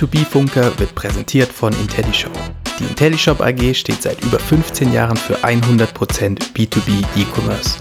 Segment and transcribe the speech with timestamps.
[0.00, 2.32] Der B2B-Funker wird präsentiert von IntelliShop.
[2.78, 7.78] Die IntelliShop AG steht seit über 15 Jahren für 100% B2B E-Commerce.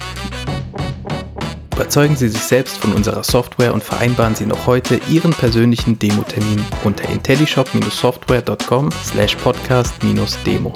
[1.73, 6.61] Überzeugen Sie sich selbst von unserer Software und vereinbaren Sie noch heute Ihren persönlichen Demo-Termin
[6.83, 10.73] unter intellishop-software.com slash podcast-demo.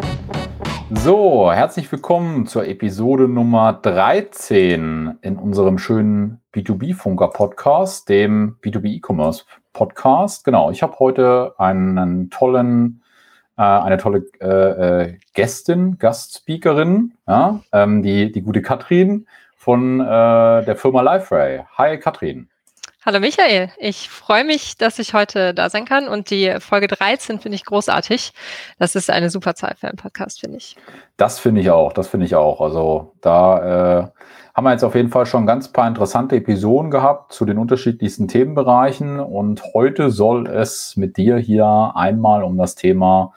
[0.91, 10.45] So, herzlich willkommen zur Episode Nummer 13 in unserem schönen B2B-Funker-Podcast, dem B2B E-Commerce Podcast.
[10.45, 13.03] Genau, ich habe heute einen tollen,
[13.57, 14.47] äh, eine tolle äh,
[15.05, 21.65] äh, Gästin, Gastspeakerin, ja, ähm, die, die gute Katrin von äh, der Firma LifeRay.
[21.77, 22.47] Hi Katrin.
[23.05, 27.41] Hallo Michael, ich freue mich, dass ich heute da sein kann und die Folge 13
[27.41, 28.31] finde ich großartig.
[28.79, 30.77] Das ist eine super Zahl für einen Podcast, finde ich.
[31.17, 32.61] Das finde ich auch, das finde ich auch.
[32.61, 34.07] Also da äh,
[34.53, 38.27] haben wir jetzt auf jeden Fall schon ganz paar interessante Episoden gehabt zu den unterschiedlichsten
[38.27, 43.33] Themenbereichen und heute soll es mit dir hier einmal um das Thema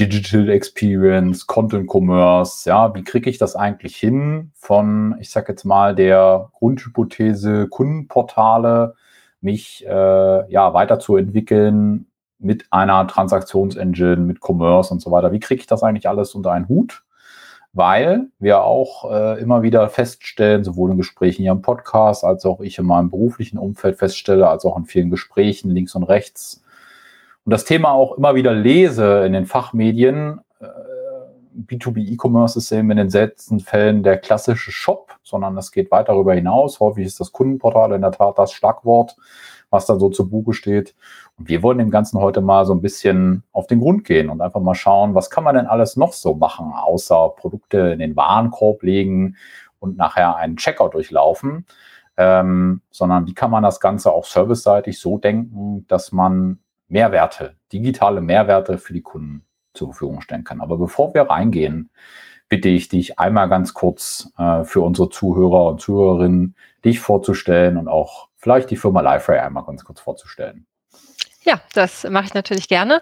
[0.00, 5.64] Digital Experience, Content Commerce, ja, wie kriege ich das eigentlich hin von, ich sag jetzt
[5.64, 8.94] mal, der Grundhypothese Kundenportale,
[9.40, 12.06] mich äh, ja weiterzuentwickeln
[12.38, 15.32] mit einer Transaktionsengine, mit Commerce und so weiter.
[15.32, 17.03] Wie kriege ich das eigentlich alles unter einen Hut?
[17.74, 22.60] Weil wir auch äh, immer wieder feststellen, sowohl in Gesprächen hier im Podcast, als auch
[22.60, 26.64] ich in meinem beruflichen Umfeld feststelle, als auch in vielen Gesprächen links und rechts
[27.44, 30.40] und das Thema auch immer wieder lese in den Fachmedien.
[30.60, 30.66] Äh,
[31.56, 36.08] B2B E-Commerce ist eben in den seltensten Fällen der klassische Shop, sondern es geht weit
[36.08, 36.80] darüber hinaus.
[36.80, 39.16] Häufig ist das Kundenportal in der Tat das Schlagwort,
[39.74, 40.94] was dann so zu Buche steht.
[41.36, 44.40] Und wir wollen dem Ganzen heute mal so ein bisschen auf den Grund gehen und
[44.40, 48.16] einfach mal schauen, was kann man denn alles noch so machen, außer Produkte in den
[48.16, 49.36] Warenkorb legen
[49.80, 51.66] und nachher einen Checkout durchlaufen,
[52.16, 58.20] ähm, sondern wie kann man das Ganze auch serviceseitig so denken, dass man Mehrwerte, digitale
[58.20, 60.60] Mehrwerte für die Kunden zur Verfügung stellen kann.
[60.60, 61.90] Aber bevor wir reingehen,
[62.48, 67.88] bitte ich dich einmal ganz kurz äh, für unsere Zuhörer und Zuhörerinnen dich vorzustellen und
[67.88, 70.66] auch vielleicht die Firma LifeRay einmal ganz kurz vorzustellen.
[71.44, 73.00] Ja, das mache ich natürlich gerne.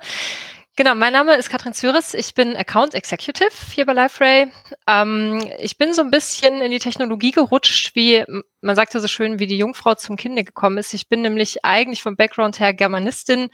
[0.77, 2.15] Genau, mein Name ist Katrin Züris.
[2.15, 4.47] Ich bin Account Executive hier bei LifeRay.
[4.87, 8.25] Ähm, ich bin so ein bisschen in die Technologie gerutscht, wie
[8.61, 10.95] man sagte so schön, wie die Jungfrau zum Kinde gekommen ist.
[10.95, 13.51] Ich bin nämlich eigentlich vom Background her Germanistin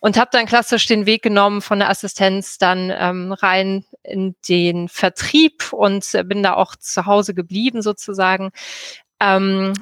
[0.00, 4.88] und habe dann klassisch den Weg genommen von der Assistenz dann ähm, rein in den
[4.88, 8.52] Vertrieb und bin da auch zu Hause geblieben sozusagen.
[9.18, 9.72] Ähm,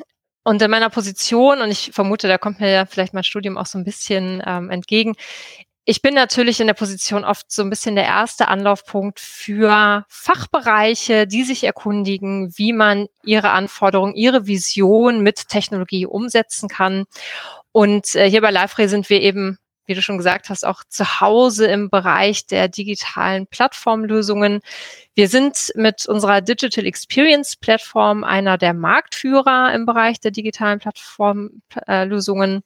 [0.42, 3.66] und in meiner Position, und ich vermute, da kommt mir ja vielleicht mein Studium auch
[3.66, 5.14] so ein bisschen ähm, entgegen,
[5.86, 11.26] ich bin natürlich in der Position oft so ein bisschen der erste Anlaufpunkt für Fachbereiche,
[11.26, 17.06] die sich erkundigen, wie man ihre Anforderungen, ihre Vision mit Technologie umsetzen kann.
[17.72, 19.58] Und äh, hier bei LiveRay sind wir eben,
[19.90, 24.60] wie du schon gesagt hast, auch zu Hause im Bereich der digitalen Plattformlösungen.
[25.14, 32.62] Wir sind mit unserer Digital Experience Plattform einer der Marktführer im Bereich der digitalen Plattformlösungen.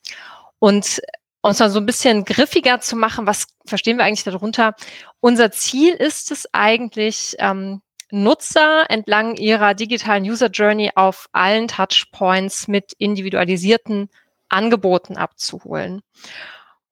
[0.59, 1.01] Und
[1.41, 4.75] uns mal so ein bisschen griffiger zu machen, was verstehen wir eigentlich darunter?
[5.21, 7.81] Unser Ziel ist es eigentlich, ähm,
[8.11, 14.09] Nutzer entlang ihrer digitalen User Journey auf allen Touchpoints mit individualisierten
[14.49, 16.03] Angeboten abzuholen.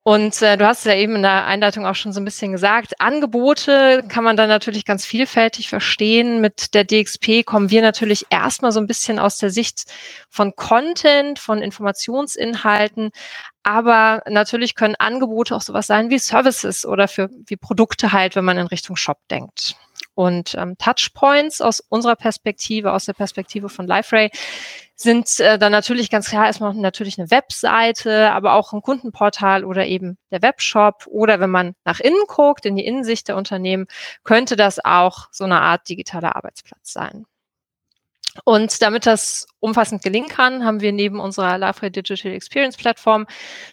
[0.05, 3.01] Und äh, du hast ja eben in der Einleitung auch schon so ein bisschen gesagt,
[3.01, 6.41] Angebote kann man dann natürlich ganz vielfältig verstehen.
[6.41, 9.85] Mit der DXP kommen wir natürlich erstmal so ein bisschen aus der Sicht
[10.29, 13.11] von Content, von Informationsinhalten.
[13.63, 18.45] Aber natürlich können Angebote auch sowas sein wie Services oder für wie Produkte halt, wenn
[18.45, 19.77] man in Richtung Shop denkt.
[20.15, 24.31] Und ähm, Touchpoints aus unserer Perspektive, aus der Perspektive von LifeRay,
[24.95, 29.87] sind äh, dann natürlich ganz klar erstmal natürlich eine Webseite, aber auch ein Kundenportal oder
[29.87, 31.07] eben der Webshop.
[31.07, 33.87] Oder wenn man nach innen guckt, in die Innensicht der Unternehmen,
[34.25, 37.27] könnte das auch so eine Art digitaler Arbeitsplatz sein.
[38.45, 43.27] Und damit das umfassend gelingen kann, haben wir neben unserer LiveRay Digital Experience Plattform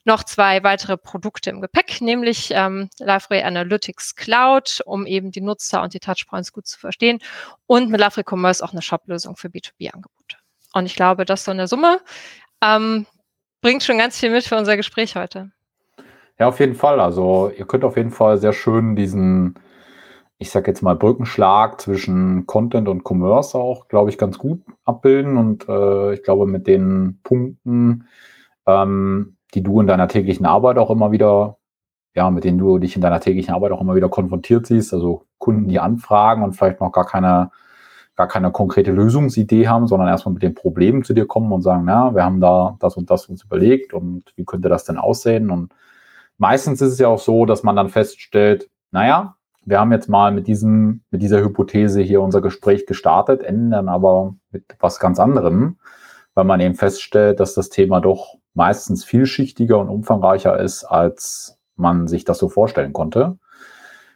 [0.04, 5.82] noch zwei weitere Produkte im Gepäck, nämlich ähm, LiveRay Analytics Cloud, um eben die Nutzer
[5.82, 7.20] und die Touchpoints gut zu verstehen
[7.68, 10.38] und mit LiveRay Commerce auch eine Shop-Lösung für B2B-Angebote.
[10.74, 12.02] Und ich glaube, das so eine Summe
[12.62, 13.06] ähm,
[13.62, 15.52] bringt schon ganz viel mit für unser Gespräch heute.
[16.38, 17.00] Ja, auf jeden Fall.
[17.00, 19.56] Also ihr könnt auf jeden Fall sehr schön diesen
[20.42, 25.38] ich sag jetzt mal, Brückenschlag zwischen Content und Commerce auch, glaube ich, ganz gut abbilden.
[25.38, 28.08] Und äh, ich glaube, mit den Punkten,
[28.66, 31.58] ähm, die du in deiner täglichen Arbeit auch immer wieder,
[32.16, 35.26] ja, mit denen du dich in deiner täglichen Arbeit auch immer wieder konfrontiert siehst, also
[35.40, 37.52] Kunden, die anfragen und vielleicht noch gar keine,
[38.16, 41.84] gar keine konkrete Lösungsidee haben, sondern erstmal mit den Problemen zu dir kommen und sagen,
[41.86, 45.52] na, wir haben da das und das uns überlegt und wie könnte das denn aussehen?
[45.52, 45.74] Und
[46.38, 49.36] meistens ist es ja auch so, dass man dann feststellt, naja,
[49.70, 53.88] wir haben jetzt mal mit diesem, mit dieser Hypothese hier unser Gespräch gestartet, enden dann
[53.88, 55.78] aber mit was ganz anderem,
[56.34, 62.08] weil man eben feststellt, dass das Thema doch meistens vielschichtiger und umfangreicher ist, als man
[62.08, 63.38] sich das so vorstellen konnte.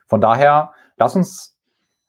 [0.07, 1.55] Von daher, lass uns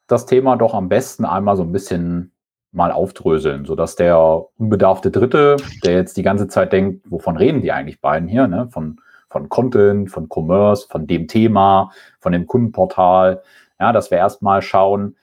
[0.07, 2.33] das Thema doch am besten einmal so ein bisschen
[2.73, 7.73] mal aufdröseln, sodass der unbedarfte Dritte, der jetzt die ganze Zeit denkt, wovon reden die
[7.73, 8.69] eigentlich beiden hier, ne?
[8.71, 9.01] von
[9.35, 11.91] von Content, von Commerce, von dem Thema,
[12.21, 13.43] von dem Kundenportal.
[13.81, 15.17] Ja, dass wir erstmal schauen,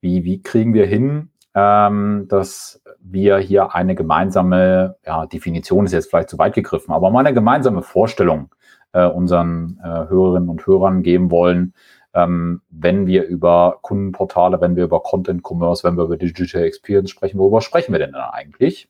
[0.00, 6.08] wie, wie kriegen wir hin, ähm, dass wir hier eine gemeinsame, ja, Definition ist jetzt
[6.08, 8.54] vielleicht zu weit gegriffen, aber mal eine gemeinsame Vorstellung
[8.92, 11.74] äh, unseren äh, Hörerinnen und Hörern geben wollen,
[12.14, 17.10] ähm, wenn wir über Kundenportale, wenn wir über Content Commerce, wenn wir über Digital Experience
[17.10, 18.88] sprechen, worüber sprechen wir denn dann eigentlich?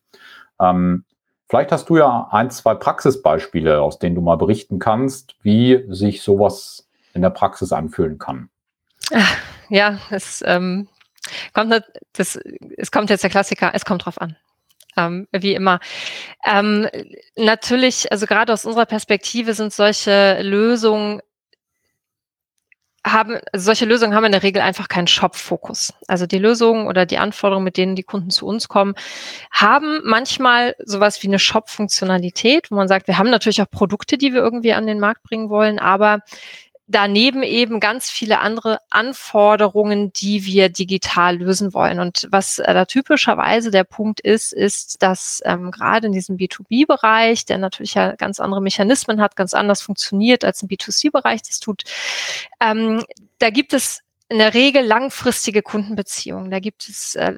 [0.60, 1.04] Ähm,
[1.48, 6.22] Vielleicht hast du ja ein, zwei Praxisbeispiele, aus denen du mal berichten kannst, wie sich
[6.22, 8.50] sowas in der Praxis anfühlen kann.
[9.70, 10.88] Ja, es ähm,
[11.52, 11.82] kommt,
[12.14, 12.38] das,
[12.76, 14.36] es kommt jetzt der Klassiker, es kommt drauf an.
[14.96, 15.80] Ähm, wie immer.
[16.44, 16.88] Ähm,
[17.36, 21.20] natürlich, also gerade aus unserer Perspektive sind solche Lösungen
[23.06, 25.94] haben, also solche Lösungen haben in der Regel einfach keinen Shop-Fokus.
[26.08, 28.94] Also die Lösungen oder die Anforderungen, mit denen die Kunden zu uns kommen,
[29.50, 34.32] haben manchmal sowas wie eine Shop-Funktionalität, wo man sagt, wir haben natürlich auch Produkte, die
[34.32, 36.20] wir irgendwie an den Markt bringen wollen, aber
[36.88, 42.00] daneben eben ganz viele andere Anforderungen, die wir digital lösen wollen.
[42.00, 47.44] Und was äh, da typischerweise der Punkt ist, ist, dass ähm, gerade in diesem B2B-Bereich,
[47.44, 51.85] der natürlich ja ganz andere Mechanismen hat, ganz anders funktioniert als ein B2C-Bereich das tut,
[52.61, 53.05] ähm,
[53.38, 54.00] da gibt es
[54.31, 56.50] in der Regel langfristige Kundenbeziehungen.
[56.50, 57.35] Da gibt es äh,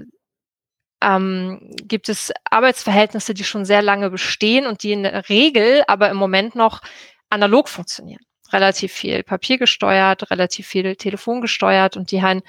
[1.02, 6.10] ähm, gibt es Arbeitsverhältnisse, die schon sehr lange bestehen und die in der Regel aber
[6.10, 6.82] im Moment noch
[7.30, 8.20] analog funktionieren
[8.52, 12.42] relativ viel Papier gesteuert, relativ viel Telefon gesteuert und die halt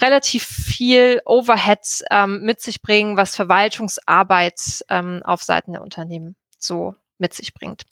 [0.00, 6.94] relativ viel Overheads ähm, mit sich bringen, was Verwaltungsarbeit ähm, auf Seiten der Unternehmen so
[7.18, 7.82] mit sich bringt.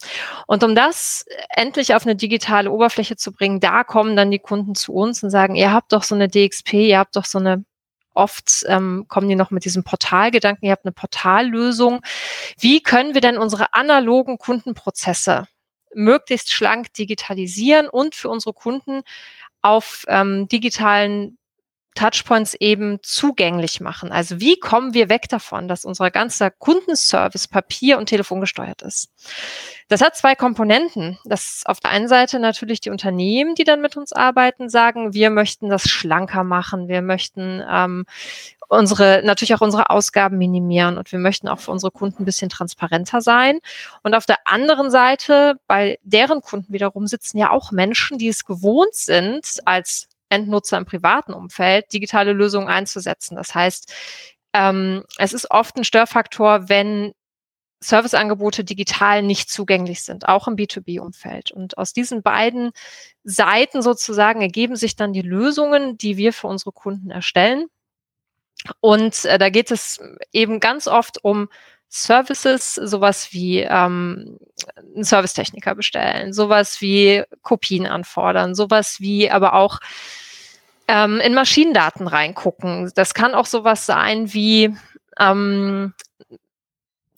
[0.47, 4.75] Und um das endlich auf eine digitale Oberfläche zu bringen, da kommen dann die Kunden
[4.75, 7.65] zu uns und sagen, ihr habt doch so eine DXP, ihr habt doch so eine
[8.17, 12.01] Oft ähm, kommen die noch mit diesem Portalgedanken, ihr habt eine Portallösung.
[12.59, 15.47] Wie können wir denn unsere analogen Kundenprozesse
[15.96, 19.02] möglichst schlank digitalisieren und für unsere Kunden
[19.62, 21.38] auf ähm, digitalen
[21.96, 24.12] Touchpoints eben zugänglich machen.
[24.12, 29.08] Also wie kommen wir weg davon, dass unser ganzer Kundenservice Papier und Telefon gesteuert ist?
[29.88, 31.19] Das hat zwei Komponenten.
[31.25, 35.14] Das ist auf der einen Seite natürlich die Unternehmen, die dann mit uns arbeiten, sagen,
[35.14, 38.04] wir möchten das schlanker machen, wir möchten ähm,
[38.69, 42.49] unsere, natürlich auch unsere Ausgaben minimieren und wir möchten auch für unsere Kunden ein bisschen
[42.49, 43.61] transparenter sein.
[44.03, 48.45] Und auf der anderen Seite, bei deren Kunden wiederum sitzen ja auch Menschen, die es
[48.45, 53.37] gewohnt sind, als Endnutzer im privaten Umfeld digitale Lösungen einzusetzen.
[53.37, 53.93] Das heißt,
[54.53, 57.13] ähm, es ist oft ein Störfaktor, wenn
[57.81, 61.53] Serviceangebote digital nicht zugänglich sind, auch im B2B-Umfeld.
[61.53, 62.70] Und aus diesen beiden
[63.23, 67.67] Seiten sozusagen ergeben sich dann die Lösungen, die wir für unsere Kunden erstellen.
[68.81, 70.01] Und äh, da geht es
[70.32, 71.48] eben ganz oft um
[71.89, 74.39] Services, sowas wie ähm,
[74.94, 79.79] einen Servicetechniker bestellen, sowas wie Kopien anfordern, sowas wie aber auch
[80.89, 82.91] ähm, in Maschinendaten reingucken.
[82.94, 84.77] Das kann auch sowas sein wie
[85.19, 85.94] ähm,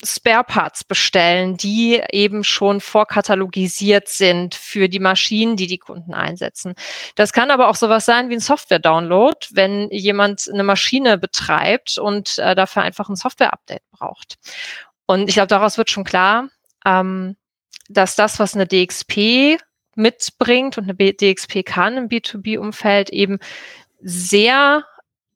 [0.04, 6.74] Spare Parts bestellen, die eben schon vorkatalogisiert sind für die Maschinen, die die Kunden einsetzen.
[7.16, 12.38] Das kann aber auch sowas sein wie ein Software-Download, wenn jemand eine Maschine betreibt und
[12.38, 14.38] äh, dafür einfach ein Software-Update braucht.
[15.06, 16.48] Und ich glaube, daraus wird schon klar,
[16.84, 17.36] ähm,
[17.88, 19.58] dass das, was eine DXP
[19.96, 23.38] mitbringt und eine DXP kann im B2B-Umfeld, eben
[24.00, 24.84] sehr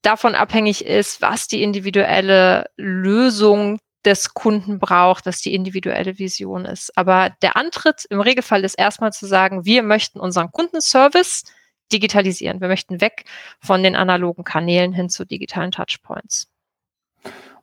[0.02, 6.96] davon abhängig ist, was die individuelle Lösung des Kunden braucht, dass die individuelle Vision ist.
[6.96, 11.44] Aber der Antritt im Regelfall ist erstmal zu sagen, wir möchten unseren Kundenservice
[11.92, 12.60] digitalisieren.
[12.60, 13.24] Wir möchten weg
[13.60, 16.48] von den analogen Kanälen hin zu digitalen Touchpoints.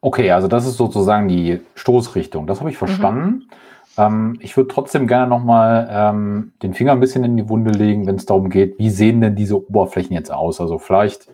[0.01, 2.48] Okay, also das ist sozusagen die Stoßrichtung.
[2.48, 2.86] Das habe ich mhm.
[2.86, 3.27] verstanden.
[3.27, 3.50] Mhm.
[3.98, 8.08] Ähm, ich würde trotzdem gerne nochmal ähm, den Finger ein bisschen in die Wunde legen,
[8.08, 10.62] wenn es darum geht, wie sehen denn diese Oberflächen jetzt aus?
[10.62, 11.27] Also vielleicht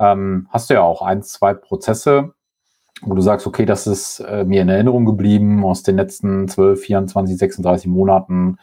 [0.00, 2.34] ähm, hast du ja auch ein, zwei Prozesse,
[3.02, 6.80] wo du sagst, okay, das ist äh, mir in Erinnerung geblieben aus den letzten 12,
[6.80, 8.58] 24, 36 Monaten,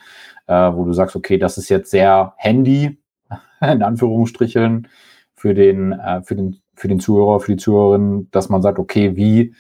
[0.48, 3.00] äh, wo du sagst, okay, das ist jetzt sehr handy,
[3.62, 4.88] in Anführungsstrichen,
[5.36, 9.16] für den, äh, für den, für den Zuhörer, für die Zuhörerin, dass man sagt, okay,
[9.16, 9.54] wie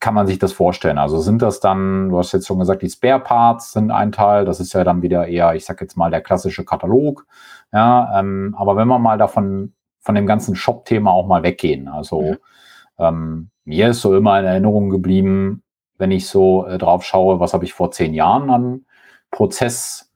[0.00, 0.98] kann man sich das vorstellen?
[0.98, 4.44] Also sind das dann, du hast jetzt schon gesagt, die Spare Parts sind ein Teil,
[4.44, 7.26] das ist ja dann wieder eher, ich sag jetzt mal, der klassische Katalog.
[7.72, 12.20] Ja, ähm, aber wenn wir mal davon, von dem ganzen Shop-Thema auch mal weggehen, also
[12.20, 12.36] mhm.
[12.98, 15.62] Ähm, mir ist so immer in Erinnerung geblieben,
[15.98, 18.84] wenn ich so äh, drauf schaue, was habe ich vor zehn Jahren an
[19.30, 20.12] Prozess,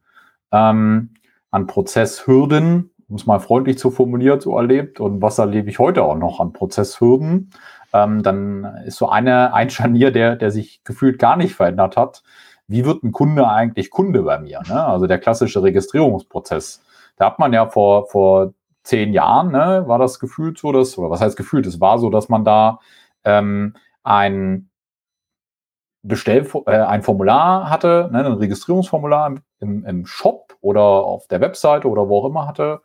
[0.52, 1.14] ähm,
[1.50, 6.02] an Prozesshürden, um es mal freundlich zu formulieren, so erlebt und was erlebe ich heute
[6.04, 7.50] auch noch an Prozesshürden
[7.92, 12.22] ähm, dann ist so eine, ein Scharnier, der, der sich gefühlt gar nicht verändert hat.
[12.66, 14.60] Wie wird ein Kunde eigentlich Kunde bei mir?
[14.68, 14.84] Ne?
[14.84, 16.84] Also der klassische Registrierungsprozess.
[17.16, 18.52] Da hat man ja vor, vor
[18.88, 21.66] zehn Jahren, ne, war das gefühlt so, dass, oder was heißt gefühlt?
[21.66, 22.80] Es war so, dass man da
[23.24, 24.70] ähm, ein
[26.02, 31.88] Bestell, äh, ein Formular hatte, ne, ein Registrierungsformular im, im Shop oder auf der Webseite
[31.88, 32.80] oder wo auch immer hatte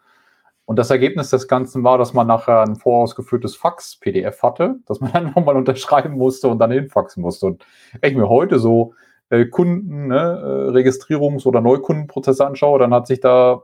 [0.65, 5.11] und das Ergebnis des Ganzen war, dass man nachher ein vorausgeführtes Fax-PDF hatte, dass man
[5.13, 7.47] dann nochmal unterschreiben musste und dann hinfaxen musste.
[7.47, 7.65] Und
[8.01, 8.93] wenn ich mir heute so
[9.29, 13.63] äh, Kunden, ne, äh, Registrierungs- oder Neukundenprozesse anschaue, dann hat sich da,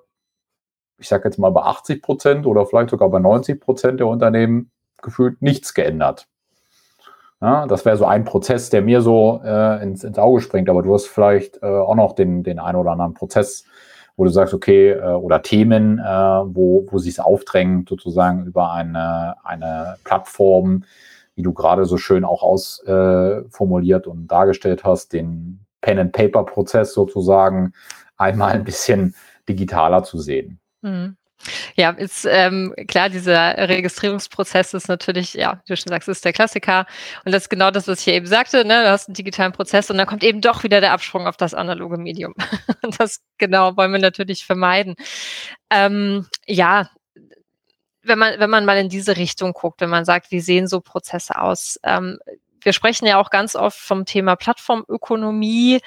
[0.99, 4.71] ich sage jetzt mal bei 80 Prozent oder vielleicht sogar bei 90 Prozent der Unternehmen
[5.01, 6.27] gefühlt nichts geändert.
[7.41, 10.83] Ja, das wäre so ein Prozess, der mir so äh, ins, ins Auge springt, aber
[10.83, 13.63] du hast vielleicht äh, auch noch den, den einen oder anderen Prozess,
[14.17, 18.73] wo du sagst, okay, äh, oder Themen, äh, wo, wo sich es aufdrängt, sozusagen über
[18.73, 20.83] eine, eine Plattform,
[21.35, 27.71] wie du gerade so schön auch ausformuliert äh, und dargestellt hast, den Pen-and-Paper-Prozess sozusagen
[28.17, 29.15] einmal ein bisschen
[29.47, 30.58] digitaler zu sehen.
[30.81, 31.17] Mhm.
[31.75, 36.33] Ja, ist ähm, klar, dieser Registrierungsprozess ist natürlich, ja, wie du schon sagst, ist der
[36.33, 36.85] Klassiker.
[37.23, 38.83] Und das ist genau das, was ich eben sagte, ne?
[38.83, 41.53] Du hast einen digitalen Prozess und dann kommt eben doch wieder der Absprung auf das
[41.53, 42.33] analoge Medium.
[42.97, 44.95] das genau wollen wir natürlich vermeiden.
[45.69, 46.89] Ähm, ja,
[48.03, 50.81] wenn man, wenn man mal in diese Richtung guckt, wenn man sagt, wie sehen so
[50.81, 51.79] Prozesse aus?
[51.83, 52.19] Ähm,
[52.61, 55.79] wir sprechen ja auch ganz oft vom Thema Plattformökonomie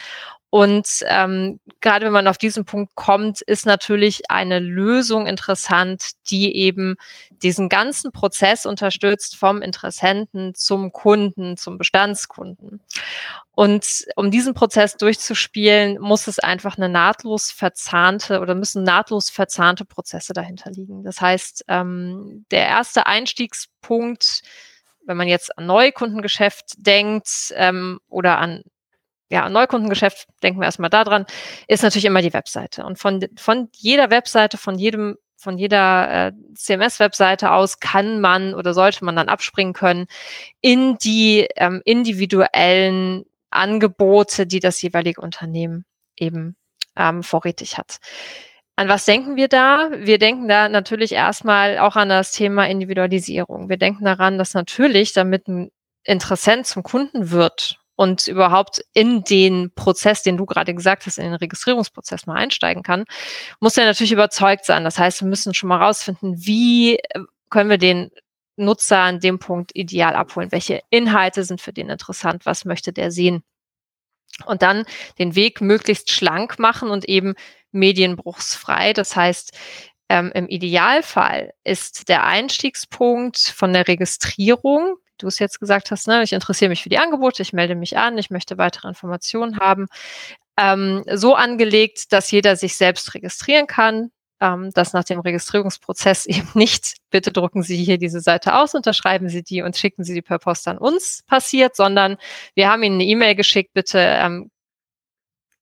[0.55, 6.55] und ähm, gerade wenn man auf diesen Punkt kommt, ist natürlich eine Lösung interessant, die
[6.55, 6.97] eben
[7.31, 12.83] diesen ganzen Prozess unterstützt vom Interessenten zum Kunden, zum Bestandskunden.
[13.53, 19.87] Und um diesen Prozess durchzuspielen, muss es einfach eine nahtlos verzahnte oder müssen nahtlos verzahnte
[19.87, 21.03] Prozesse dahinter liegen.
[21.03, 24.43] Das heißt, ähm, der erste Einstiegspunkt,
[25.07, 28.63] wenn man jetzt an Neukundengeschäft denkt ähm, oder an
[29.33, 31.25] ja, Neukundengeschäft, denken wir erstmal daran,
[31.67, 32.85] ist natürlich immer die Webseite.
[32.85, 38.75] Und von, von jeder Webseite, von jedem, von jeder äh, CMS-Webseite aus kann man oder
[38.75, 40.07] sollte man dann abspringen können
[40.61, 45.87] in die ähm, individuellen Angebote, die das jeweilige Unternehmen
[46.19, 46.55] eben
[46.95, 47.97] ähm, vorrätig hat.
[48.77, 49.89] An was denken wir da?
[49.95, 53.71] Wir denken da natürlich erstmal auch an das Thema Individualisierung.
[53.71, 55.71] Wir denken daran, dass natürlich, damit ein
[56.05, 61.25] Interessent zum Kunden wird und überhaupt in den Prozess, den du gerade gesagt hast, in
[61.25, 63.05] den Registrierungsprozess mal einsteigen kann,
[63.61, 64.83] muss er natürlich überzeugt sein.
[64.83, 68.11] Das heißt, wir müssen schon mal rausfinden, wie äh, können wir den
[68.57, 70.51] Nutzer an dem Punkt ideal abholen?
[70.51, 72.45] Welche Inhalte sind für den interessant?
[72.45, 73.45] Was möchte der sehen?
[74.47, 74.85] Und dann
[75.21, 77.35] den Weg möglichst schlank machen und eben
[77.71, 78.95] medienbruchsfrei.
[78.95, 79.57] Das heißt,
[80.09, 86.23] ähm, im Idealfall ist der Einstiegspunkt von der Registrierung du es jetzt gesagt hast, ne,
[86.23, 89.87] ich interessiere mich für die Angebote, ich melde mich an, ich möchte weitere Informationen haben,
[90.59, 94.11] ähm, so angelegt, dass jeder sich selbst registrieren kann,
[94.41, 99.29] ähm, dass nach dem Registrierungsprozess eben nicht, bitte drucken Sie hier diese Seite aus, unterschreiben
[99.29, 102.17] Sie die und schicken Sie die per Post an uns passiert, sondern
[102.55, 104.51] wir haben Ihnen eine E-Mail geschickt, bitte ähm,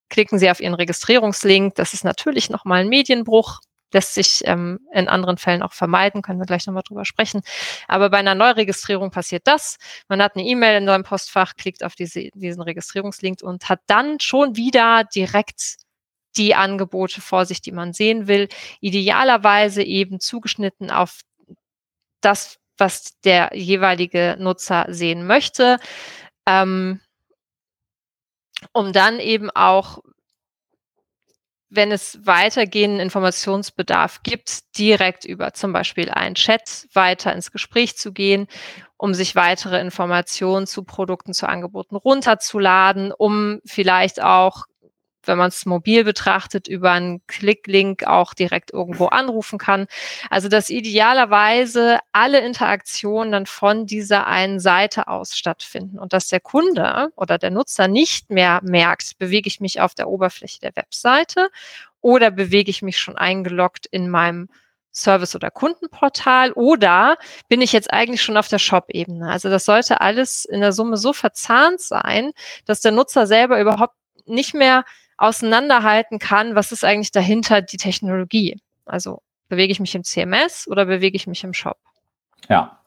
[0.09, 1.75] klicken Sie auf Ihren Registrierungslink.
[1.77, 3.61] Das ist natürlich nochmal ein Medienbruch
[3.93, 7.43] lässt sich ähm, in anderen Fällen auch vermeiden, können wir gleich nochmal drüber sprechen.
[7.89, 9.79] Aber bei einer Neuregistrierung passiert das.
[10.09, 14.21] Man hat eine E-Mail in seinem Postfach, klickt auf diese, diesen Registrierungslink und hat dann
[14.21, 15.77] schon wieder direkt
[16.37, 18.49] die Angebote vor sich, die man sehen will.
[18.81, 21.21] Idealerweise eben zugeschnitten auf
[22.21, 25.79] das, was der jeweilige Nutzer sehen möchte.
[26.47, 27.01] Ähm,
[28.73, 30.01] um dann eben auch
[31.71, 38.13] wenn es weitergehenden Informationsbedarf gibt, direkt über zum Beispiel einen Chat weiter ins Gespräch zu
[38.13, 38.49] gehen,
[38.97, 44.65] um sich weitere Informationen zu Produkten, zu Angeboten runterzuladen, um vielleicht auch
[45.25, 49.87] wenn man es mobil betrachtet, über einen Klicklink auch direkt irgendwo anrufen kann.
[50.31, 56.41] Also dass idealerweise alle Interaktionen dann von dieser einen Seite aus stattfinden und dass der
[56.41, 61.49] Kunde oder der Nutzer nicht mehr merkt, bewege ich mich auf der Oberfläche der Webseite
[62.01, 64.49] oder bewege ich mich schon eingeloggt in meinem
[64.93, 67.17] Service- oder Kundenportal oder
[67.49, 69.31] bin ich jetzt eigentlich schon auf der Shop-Ebene?
[69.31, 72.33] Also das sollte alles in der Summe so verzahnt sein,
[72.65, 73.95] dass der Nutzer selber überhaupt
[74.27, 74.85] nicht mehr
[75.21, 78.59] auseinanderhalten kann, was ist eigentlich dahinter die Technologie.
[78.87, 81.77] Also bewege ich mich im CMS oder bewege ich mich im Shop?
[82.49, 82.79] Ja.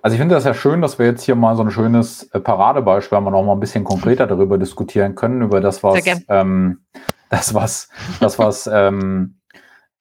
[0.00, 2.40] Also ich finde das ja schön, dass wir jetzt hier mal so ein schönes äh,
[2.40, 6.80] Paradebeispiel haben wir noch mal ein bisschen konkreter darüber diskutieren können, über das, was ähm,
[7.28, 9.38] das, was, das, was ähm,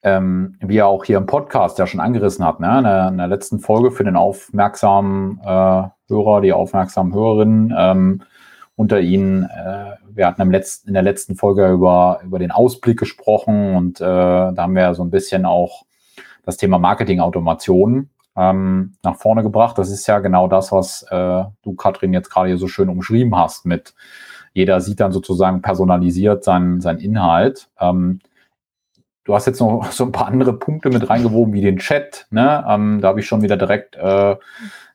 [0.04, 2.78] ähm, wir auch hier im Podcast ja schon angerissen hatten, ne?
[2.78, 8.24] in, der, in der letzten Folge für den aufmerksamen äh, Hörer, die aufmerksamen Hörerinnen ähm,
[8.77, 9.43] unter Ihnen.
[9.43, 14.00] Äh, wir hatten im letzten, in der letzten Folge über, über den Ausblick gesprochen und
[14.00, 15.84] äh, da haben wir so ein bisschen auch
[16.46, 19.77] das Thema Marketing-Automation ähm, nach vorne gebracht.
[19.77, 23.36] Das ist ja genau das, was äh, du, Katrin, jetzt gerade hier so schön umschrieben
[23.36, 23.93] hast mit
[24.57, 27.69] jeder sieht dann sozusagen personalisiert seinen, seinen Inhalt.
[27.79, 28.22] Ähm,
[29.27, 32.25] Du hast jetzt noch so ein paar andere Punkte mit reingewoben, wie den Chat.
[32.31, 32.65] Ne?
[32.67, 34.38] Ähm, da habe ich schon wieder direkt, äh, da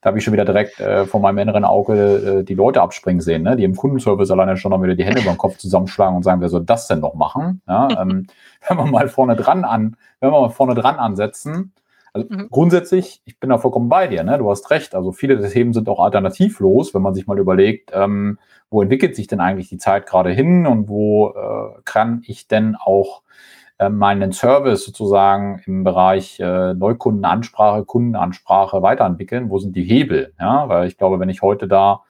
[0.03, 3.43] habe ich schon wieder direkt äh, vor meinem inneren Auge äh, die Leute abspringen sehen,
[3.43, 3.57] ne?
[3.57, 6.41] die im Kundenservice alleine schon noch wieder die Hände über den Kopf zusammenschlagen und sagen,
[6.41, 7.61] wer soll das denn noch machen?
[7.69, 7.89] Ja?
[8.01, 8.27] Ähm,
[8.69, 11.75] wenn wir mal vorne dran an, wenn wir mal vorne dran ansetzen,
[12.15, 12.49] also mhm.
[12.51, 14.37] grundsätzlich, ich bin da vollkommen bei dir, ne?
[14.37, 14.95] Du hast recht.
[14.95, 19.17] Also viele der Themen sind auch alternativlos, wenn man sich mal überlegt, ähm, wo entwickelt
[19.17, 23.23] sich denn eigentlich die Zeit gerade hin und wo äh, kann ich denn auch
[23.89, 29.51] meinen Service sozusagen im Bereich äh, Neukundenansprache, Kundenansprache weiterentwickeln?
[29.51, 30.35] Wo sind die Hebel?
[30.41, 32.03] Ja, weil ich glaube, wenn ich heute da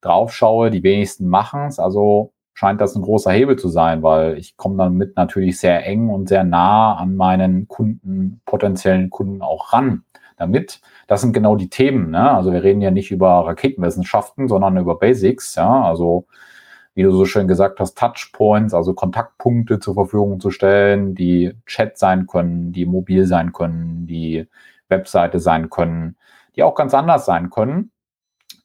[0.00, 4.36] drauf schaue, die wenigsten machen es, also scheint das ein großer Hebel zu sein, weil
[4.36, 9.72] ich komme damit natürlich sehr eng und sehr nah an meinen Kunden, potenziellen Kunden auch
[9.72, 10.02] ran.
[10.36, 12.10] Damit, das sind genau die Themen.
[12.10, 12.30] Ne?
[12.30, 15.56] Also wir reden ja nicht über Raketenwissenschaften, sondern über Basics.
[15.56, 15.82] Ja?
[15.82, 16.26] Also
[16.98, 21.96] wie du so schön gesagt hast, Touchpoints, also Kontaktpunkte zur Verfügung zu stellen, die Chat
[21.96, 24.48] sein können, die mobil sein können, die
[24.88, 26.16] Webseite sein können,
[26.56, 27.92] die auch ganz anders sein können.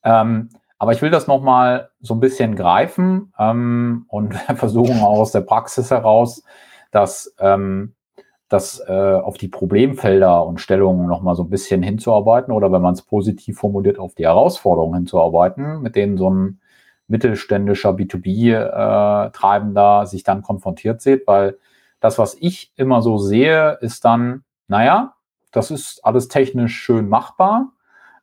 [0.04, 5.32] Ähm, aber ich will das nochmal so ein bisschen greifen ähm, und versuchen auch aus
[5.32, 6.43] der Praxis heraus,
[6.89, 7.93] dass ähm,
[8.50, 12.96] das äh, auf die Problemfelder und Stellungen nochmal so ein bisschen hinzuarbeiten oder wenn man
[12.96, 16.60] es positiv formuliert, auf die Herausforderungen hinzuarbeiten, mit denen so ein
[17.08, 21.58] mittelständischer B2B-Treibender äh, sich dann konfrontiert sieht, weil
[22.00, 25.16] das, was ich immer so sehe, ist dann, naja,
[25.52, 27.72] das ist alles technisch schön machbar,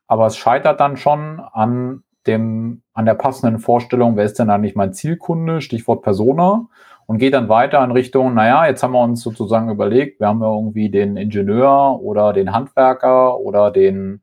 [0.06, 4.74] aber es scheitert dann schon an dem, an der passenden Vorstellung, wer ist denn eigentlich
[4.74, 6.66] mein Zielkunde, Stichwort Persona,
[7.06, 10.42] und geht dann weiter in Richtung, naja, jetzt haben wir uns sozusagen überlegt, wir haben
[10.42, 14.20] ja irgendwie den Ingenieur oder den Handwerker oder den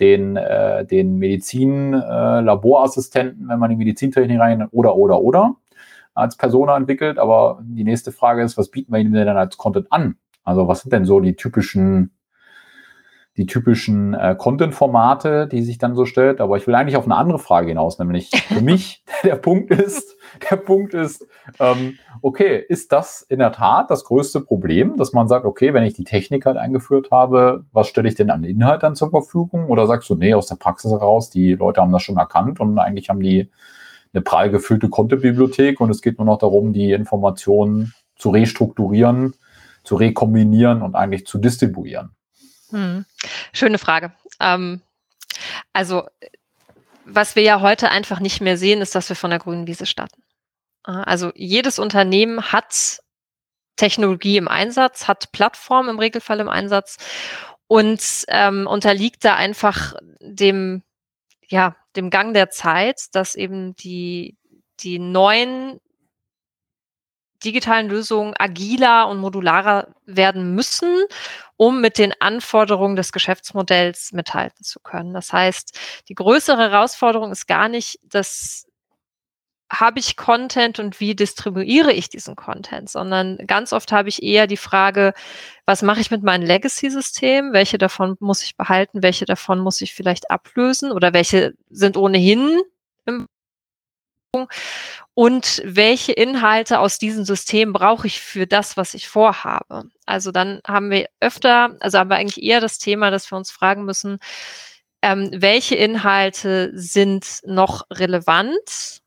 [0.00, 5.56] den, äh, den Medizin-Laborassistenten, äh, wenn man die Medizintechnik rein oder, oder, oder
[6.14, 7.18] als Persona entwickelt.
[7.18, 10.16] Aber die nächste Frage ist, was bieten wir ihnen denn als Content an?
[10.44, 12.10] Also was sind denn so die typischen
[13.38, 16.40] die typischen äh, Content-Formate, die sich dann so stellt.
[16.40, 20.16] Aber ich will eigentlich auf eine andere Frage hinaus, nämlich für mich der Punkt ist,
[20.50, 21.26] der Punkt ist,
[21.58, 25.84] ähm, okay, ist das in der Tat das größte Problem, dass man sagt, okay, wenn
[25.84, 29.66] ich die Technik halt eingeführt habe, was stelle ich denn an Inhalt dann zur Verfügung?
[29.66, 32.78] Oder sagst du, nee, aus der Praxis heraus, die Leute haben das schon erkannt und
[32.78, 33.50] eigentlich haben die
[34.12, 39.34] eine prall gefüllte Content-Bibliothek und es geht nur noch darum, die Informationen zu restrukturieren,
[39.84, 42.10] zu rekombinieren und eigentlich zu distribuieren.
[42.70, 43.04] Hm.
[43.52, 44.12] Schöne Frage.
[44.40, 44.82] Ähm,
[45.72, 46.06] also,
[47.04, 49.86] was wir ja heute einfach nicht mehr sehen, ist, dass wir von der grünen Wiese
[49.86, 50.22] starten.
[50.82, 53.00] Also jedes Unternehmen hat
[53.76, 56.96] Technologie im Einsatz, hat Plattform im Regelfall im Einsatz
[57.66, 60.82] und ähm, unterliegt da einfach dem,
[61.48, 64.36] ja, dem Gang der Zeit, dass eben die,
[64.80, 65.78] die neuen
[67.44, 71.04] digitalen Lösungen agiler und modularer werden müssen,
[71.56, 75.14] um mit den Anforderungen des Geschäftsmodells mithalten zu können.
[75.14, 78.68] Das heißt, die größere Herausforderung ist gar nicht, dass
[79.70, 84.46] habe ich Content und wie distribuiere ich diesen Content, sondern ganz oft habe ich eher
[84.46, 85.12] die Frage,
[85.66, 87.52] was mache ich mit meinem Legacy-System?
[87.52, 89.02] Welche davon muss ich behalten?
[89.02, 90.90] Welche davon muss ich vielleicht ablösen?
[90.90, 92.60] Oder welche sind ohnehin
[93.04, 93.26] im
[95.14, 99.84] und welche Inhalte aus diesem System brauche ich für das, was ich vorhabe.
[100.06, 103.50] Also dann haben wir öfter, also haben wir eigentlich eher das Thema, dass wir uns
[103.50, 104.18] fragen müssen,
[105.02, 109.00] ähm, welche Inhalte sind noch relevant?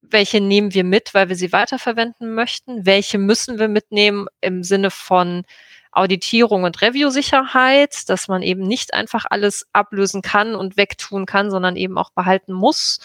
[0.00, 2.86] Welche nehmen wir mit, weil wir sie weiterverwenden möchten?
[2.86, 5.44] Welche müssen wir mitnehmen im Sinne von
[5.90, 11.74] Auditierung und Review-Sicherheit, dass man eben nicht einfach alles ablösen kann und wegtun kann, sondern
[11.74, 13.00] eben auch behalten muss.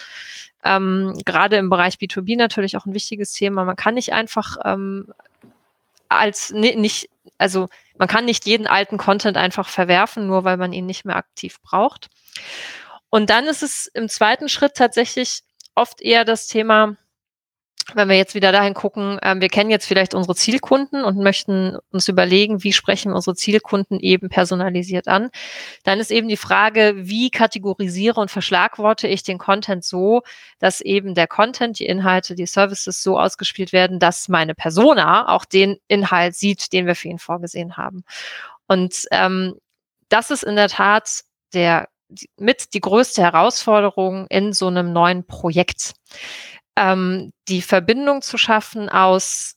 [0.63, 3.65] Ähm, gerade im Bereich B2B natürlich auch ein wichtiges Thema.
[3.65, 5.13] Man kann nicht einfach ähm,
[6.10, 10.86] als nicht, also man kann nicht jeden alten Content einfach verwerfen, nur weil man ihn
[10.86, 12.10] nicht mehr aktiv braucht.
[13.10, 15.43] Und dann ist es im zweiten Schritt tatsächlich
[15.76, 16.95] oft eher das Thema,
[17.94, 21.78] wenn wir jetzt wieder dahin gucken, ähm, wir kennen jetzt vielleicht unsere Zielkunden und möchten
[21.91, 25.30] uns überlegen, wie sprechen unsere Zielkunden eben personalisiert an,
[25.84, 30.22] dann ist eben die Frage, wie kategorisiere und verschlagworte ich den Content so,
[30.60, 35.46] dass eben der Content, die Inhalte, die Services so ausgespielt werden, dass meine Persona auch
[35.46, 38.04] den Inhalt sieht, den wir für ihn vorgesehen haben.
[38.67, 39.56] Und ähm,
[40.10, 41.22] das ist in der Tat
[41.54, 41.88] der
[42.38, 45.94] mit die größte Herausforderung in so einem neuen Projekt
[46.76, 49.56] ähm, die Verbindung zu schaffen aus,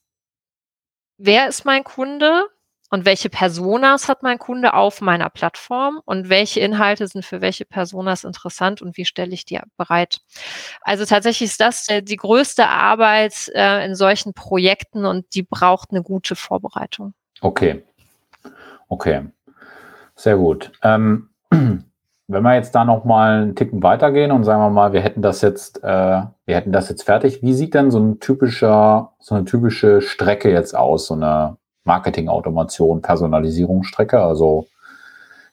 [1.18, 2.44] wer ist mein Kunde
[2.90, 7.64] und welche Personas hat mein Kunde auf meiner Plattform und welche Inhalte sind für welche
[7.64, 10.20] Personas interessant und wie stelle ich die bereit.
[10.80, 16.02] Also tatsächlich ist das die größte Arbeit äh, in solchen Projekten und die braucht eine
[16.02, 17.14] gute Vorbereitung.
[17.40, 17.82] Okay.
[18.88, 19.26] Okay.
[20.14, 20.70] Sehr gut.
[20.82, 21.30] Ähm,
[22.26, 25.22] wenn wir jetzt da noch mal einen Ticken weitergehen und sagen wir mal, wir hätten
[25.22, 27.42] das jetzt, äh, wir hätten das jetzt fertig.
[27.42, 33.02] Wie sieht denn so ein typischer, so eine typische Strecke jetzt aus, so eine Marketing-Automation,
[33.02, 34.20] Personalisierungsstrecke?
[34.20, 34.66] Also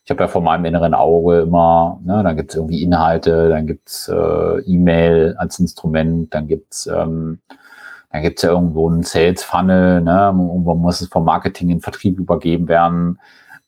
[0.03, 3.67] ich habe ja vor meinem inneren Auge immer, ne, dann gibt es irgendwie Inhalte, dann
[3.67, 7.39] gibt's äh, E-Mail als Instrument, dann gibt's ähm,
[8.11, 12.19] dann gibt's ja irgendwo einen Sales Funnel, ne, irgendwo muss es vom Marketing in Vertrieb
[12.19, 13.19] übergeben werden.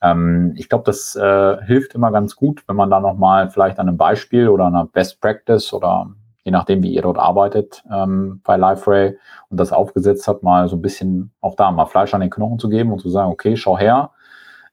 [0.04, 3.88] Ähm, ich glaube, das äh, hilft immer ganz gut, wenn man da nochmal vielleicht an
[3.88, 6.12] einem Beispiel oder einer Best Practice oder
[6.44, 9.18] je nachdem, wie ihr dort arbeitet ähm, bei LiveRay
[9.50, 12.60] und das aufgesetzt hat, mal so ein bisschen auch da mal Fleisch an den Knochen
[12.60, 14.12] zu geben und zu sagen, okay, schau her,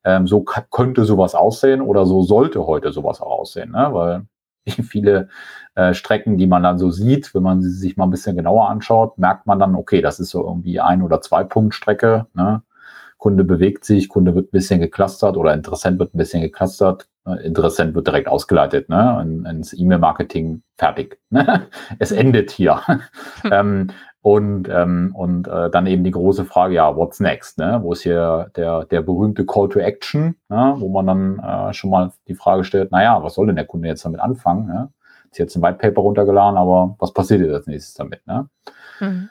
[0.02, 3.88] ähm, so könnte sowas aussehen oder so sollte heute sowas auch aussehen, ne?
[3.92, 4.26] weil
[4.66, 5.28] viele
[5.76, 8.68] äh, Strecken, die man dann so sieht, wenn man sie sich mal ein bisschen genauer
[8.68, 12.62] anschaut, merkt man dann, okay, das ist so irgendwie ein oder zwei Punkt Strecke, ne?
[13.20, 17.06] Kunde bewegt sich, Kunde wird ein bisschen geclustert oder Interessent wird ein bisschen geclustert.
[17.26, 19.44] Ne, Interessent wird direkt ausgeleitet ne?
[19.48, 21.20] ins E-Mail-Marketing fertig.
[21.28, 21.66] Ne?
[21.98, 22.80] Es endet hier.
[22.86, 23.00] Hm.
[23.52, 23.86] ähm,
[24.22, 27.58] und ähm, und äh, dann eben die große Frage, ja, what's next?
[27.58, 27.78] Ne?
[27.82, 30.74] Wo ist hier der, der berühmte Call to Action, ne?
[30.78, 33.88] wo man dann äh, schon mal die Frage stellt, naja, was soll denn der Kunde
[33.88, 34.66] jetzt damit anfangen?
[34.66, 34.90] Ne?
[35.30, 38.26] Ist jetzt ein White Paper runtergeladen, aber was passiert jetzt als nächstes damit?
[38.26, 38.48] Ne?
[39.00, 39.30] Mhm.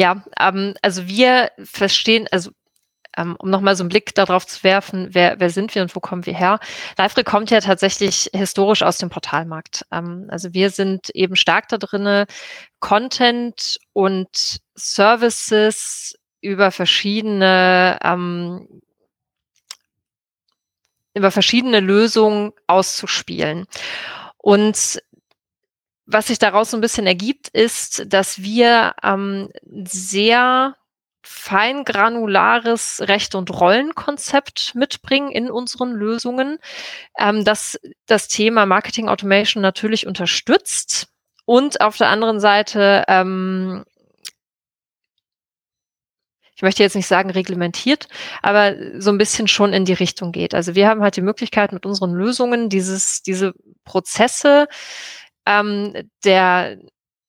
[0.00, 2.52] Ja, ähm, also wir verstehen, also
[3.18, 6.00] ähm, um nochmal so einen Blick darauf zu werfen, wer, wer sind wir und wo
[6.00, 6.58] kommen wir her?
[6.96, 9.84] Livery kommt ja tatsächlich historisch aus dem Portalmarkt.
[9.92, 12.24] Ähm, also wir sind eben stark da drinne,
[12.78, 18.80] Content und Services über verschiedene ähm,
[21.12, 23.66] über verschiedene Lösungen auszuspielen.
[24.38, 25.02] Und
[26.12, 29.50] was sich daraus so ein bisschen ergibt, ist, dass wir ähm,
[29.84, 30.76] sehr
[31.22, 36.58] feingranulares Recht- und Rollenkonzept mitbringen in unseren Lösungen,
[37.18, 41.08] ähm, das das Thema Marketing Automation natürlich unterstützt
[41.44, 43.84] und auf der anderen Seite ähm,
[46.60, 48.06] ich möchte jetzt nicht sagen reglementiert,
[48.42, 50.54] aber so ein bisschen schon in die Richtung geht.
[50.54, 54.68] Also wir haben halt die Möglichkeit mit unseren Lösungen dieses, diese Prozesse
[55.46, 56.78] ähm, der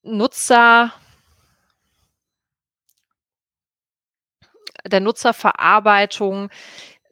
[0.03, 0.93] Nutzer
[4.85, 6.49] der Nutzerverarbeitung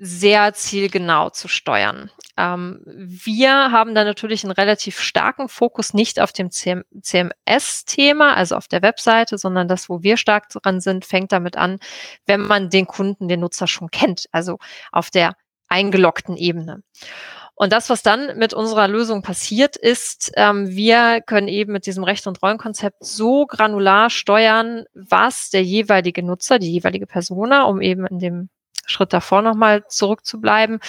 [0.01, 2.09] sehr zielgenau zu steuern.
[2.37, 8.69] Ähm, wir haben da natürlich einen relativ starken Fokus nicht auf dem CMS-Thema, also auf
[8.69, 11.79] der Webseite, sondern das, wo wir stark dran sind, fängt damit an,
[12.25, 14.57] wenn man den Kunden, den Nutzer schon kennt, also
[14.93, 15.33] auf der
[15.67, 16.81] eingeloggten Ebene.
[17.61, 22.05] Und das, was dann mit unserer Lösung passiert, ist, ähm, wir können eben mit diesem
[22.05, 28.07] Recht- und Rollenkonzept so granular steuern, was der jeweilige Nutzer, die jeweilige Persona, um eben
[28.07, 28.49] in dem
[28.85, 30.79] Schritt davor nochmal zurückzubleiben,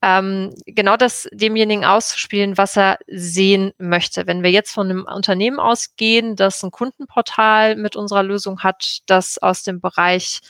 [0.00, 4.26] ähm, genau das demjenigen auszuspielen, was er sehen möchte.
[4.26, 9.36] Wenn wir jetzt von einem Unternehmen ausgehen, das ein Kundenportal mit unserer Lösung hat, das
[9.36, 10.40] aus dem Bereich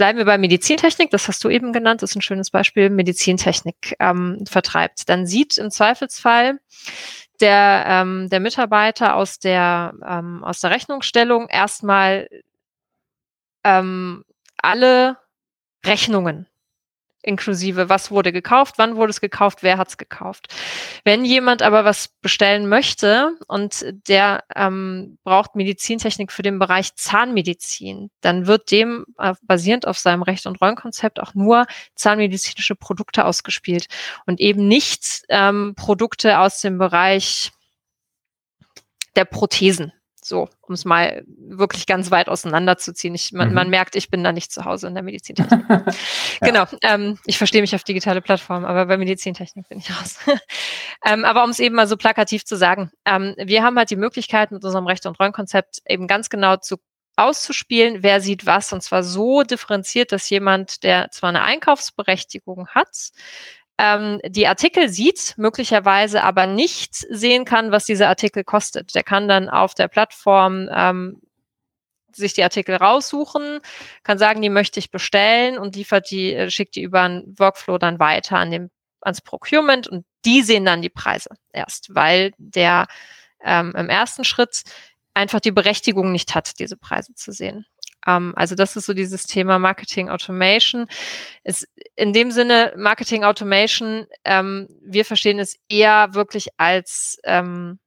[0.00, 3.96] Bleiben wir bei Medizintechnik, das hast du eben genannt, das ist ein schönes Beispiel, Medizintechnik
[4.00, 5.10] ähm, vertreibt.
[5.10, 6.58] Dann sieht im Zweifelsfall
[7.42, 12.30] der, ähm, der Mitarbeiter aus der, ähm, aus der Rechnungsstellung erstmal
[13.62, 14.24] ähm,
[14.56, 15.18] alle
[15.84, 16.46] Rechnungen
[17.22, 20.54] inklusive was wurde gekauft, wann wurde es gekauft, wer hat es gekauft.
[21.04, 28.10] Wenn jemand aber was bestellen möchte und der ähm, braucht Medizintechnik für den Bereich Zahnmedizin,
[28.20, 33.86] dann wird dem äh, basierend auf seinem Recht- und Rollenkonzept auch nur zahnmedizinische Produkte ausgespielt
[34.26, 37.52] und eben nicht ähm, Produkte aus dem Bereich
[39.16, 39.92] der Prothesen
[40.30, 43.16] So, um es mal wirklich ganz weit auseinanderzuziehen.
[43.16, 43.54] Ich, man, mhm.
[43.54, 45.64] man merkt, ich bin da nicht zu Hause in der Medizintechnik.
[45.68, 45.84] ja.
[46.40, 46.66] Genau.
[46.84, 50.20] Ähm, ich verstehe mich auf digitale Plattformen, aber bei Medizintechnik bin ich raus.
[51.04, 53.96] ähm, aber um es eben mal so plakativ zu sagen, ähm, wir haben halt die
[53.96, 56.76] Möglichkeit mit unserem Recht- und Rollenkonzept eben ganz genau zu
[57.16, 63.10] auszuspielen, wer sieht was, und zwar so differenziert, dass jemand, der zwar eine Einkaufsberechtigung hat,
[63.80, 68.94] ähm, die Artikel sieht, möglicherweise aber nicht sehen kann, was dieser Artikel kostet.
[68.94, 71.22] Der kann dann auf der Plattform ähm,
[72.12, 73.60] sich die Artikel raussuchen,
[74.02, 77.78] kann sagen, die möchte ich bestellen und liefert die, äh, schickt die über einen Workflow
[77.78, 82.86] dann weiter an dem, ans Procurement und die sehen dann die Preise erst, weil der
[83.42, 84.62] ähm, im ersten Schritt
[85.14, 87.64] einfach die Berechtigung nicht hat, diese Preise zu sehen.
[88.06, 90.86] Ähm, also das ist so dieses Thema Marketing Automation.
[91.44, 97.78] Ist in dem Sinne Marketing Automation, ähm, wir verstehen es eher wirklich als, ähm,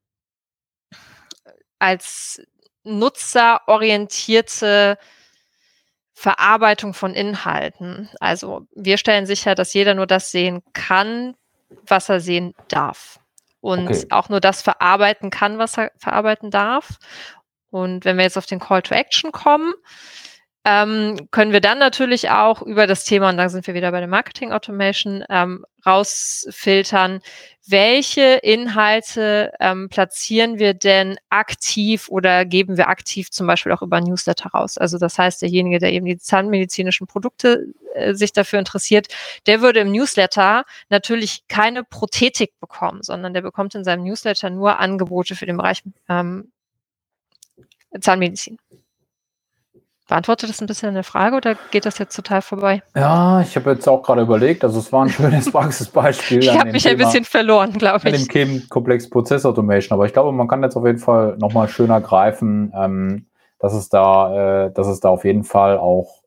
[1.79, 2.41] als
[2.83, 4.97] nutzerorientierte
[6.13, 8.09] Verarbeitung von Inhalten.
[8.19, 11.35] Also wir stellen sicher, dass jeder nur das sehen kann,
[11.87, 13.19] was er sehen darf.
[13.61, 14.05] Und okay.
[14.09, 16.97] auch nur das verarbeiten kann, was er verarbeiten darf.
[17.73, 19.73] Und wenn wir jetzt auf den Call to Action kommen,
[20.63, 23.99] ähm, können wir dann natürlich auch über das Thema, und dann sind wir wieder bei
[23.99, 27.19] der Marketing Automation, ähm, rausfiltern,
[27.67, 33.99] welche Inhalte ähm, platzieren wir denn aktiv oder geben wir aktiv zum Beispiel auch über
[33.99, 34.77] Newsletter raus.
[34.77, 39.07] Also das heißt, derjenige, der eben die zahnmedizinischen Produkte äh, sich dafür interessiert,
[39.47, 44.79] der würde im Newsletter natürlich keine Prothetik bekommen, sondern der bekommt in seinem Newsletter nur
[44.79, 46.51] Angebote für den Bereich ähm,
[47.99, 48.57] Zahnmedizin.
[50.09, 52.83] Beantwortet das ein bisschen eine Frage oder geht das jetzt total vorbei?
[52.93, 56.39] Ja, ich habe jetzt auch gerade überlegt, also es war ein schönes Praxisbeispiel.
[56.39, 58.13] ich habe mich Thema, ein bisschen verloren, glaube ich.
[58.13, 61.69] In dem Themenkomplex Prozess Automation, aber ich glaube, man kann jetzt auf jeden Fall nochmal
[61.69, 63.27] schöner greifen, ähm,
[63.59, 66.21] dass es da, äh, dass es da auf jeden Fall auch,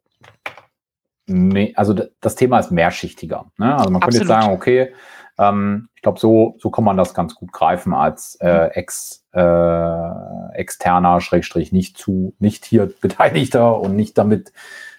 [1.75, 3.45] also das Thema ist mehrschichtiger.
[3.59, 3.75] Ne?
[3.75, 4.03] Also man Absolut.
[4.03, 4.95] könnte jetzt sagen, okay,
[5.39, 10.53] ähm, ich glaube, so, so kann man das ganz gut greifen als äh, ex, äh,
[10.55, 14.53] externer, Schrägstrich, nicht zu, nicht hier Beteiligter und nicht damit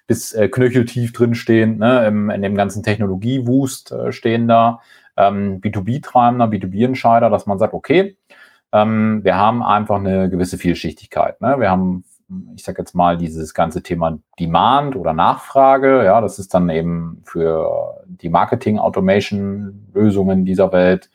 [0.06, 4.82] bis äh, knöcheltief drinstehen, ne, im, in dem ganzen Technologiewust äh, stehender
[5.18, 8.18] ähm, B2B-Treibender, B2B-Entscheider, dass man sagt, okay,
[8.72, 11.42] ähm, wir haben einfach eine gewisse Vielschichtigkeit.
[11.42, 11.60] Ne?
[11.60, 12.06] Wir haben
[12.56, 17.22] ich sage jetzt mal, dieses ganze Thema Demand oder Nachfrage, ja, das ist dann eben
[17.26, 21.10] für die Marketing-Automation-Lösungen dieser Welt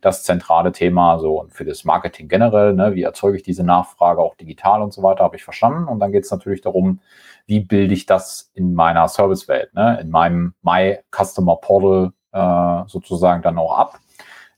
[0.00, 4.20] das zentrale Thema, so und für das Marketing generell, ne, wie erzeuge ich diese Nachfrage
[4.20, 5.88] auch digital und so weiter, habe ich verstanden.
[5.88, 7.00] Und dann geht es natürlich darum,
[7.46, 13.42] wie bilde ich das in meiner Servicewelt, ne, in meinem My Customer Portal äh, sozusagen
[13.42, 13.98] dann auch ab.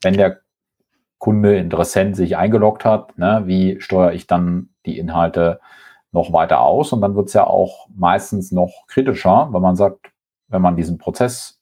[0.03, 0.40] Wenn der
[1.18, 5.61] Kunde, Interessent sich eingeloggt hat, ne, wie steuere ich dann die Inhalte
[6.12, 10.11] noch weiter aus und dann wird es ja auch meistens noch kritischer, wenn man sagt,
[10.49, 11.61] wenn man diesen Prozess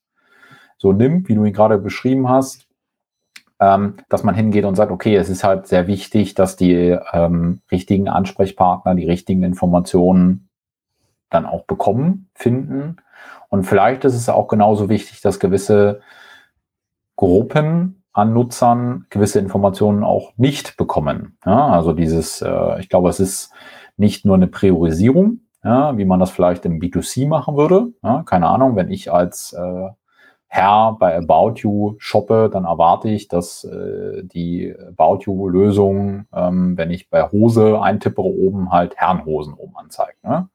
[0.79, 2.67] so nimmt, wie du ihn gerade beschrieben hast,
[3.61, 7.61] ähm, dass man hingeht und sagt, okay, es ist halt sehr wichtig, dass die ähm,
[7.71, 10.49] richtigen Ansprechpartner die richtigen Informationen
[11.31, 12.97] dann auch bekommen, finden.
[13.49, 16.01] Und vielleicht ist es auch genauso wichtig, dass gewisse
[17.17, 21.37] Gruppen an Nutzern gewisse Informationen auch nicht bekommen.
[21.45, 23.53] Ja, also dieses, äh, ich glaube, es ist
[23.99, 27.89] nicht nur eine Priorisierung, ja, wie man das vielleicht im B2C machen würde.
[28.03, 29.89] Ja, keine Ahnung, wenn ich als äh,
[30.47, 36.91] Herr bei About You shoppe, dann erwarte ich, dass äh, die About You-Lösung, ähm, wenn
[36.91, 40.25] ich bei Hose eintippere, oben halt Herrenhosen oben anzeigt.
[40.25, 40.49] Ne?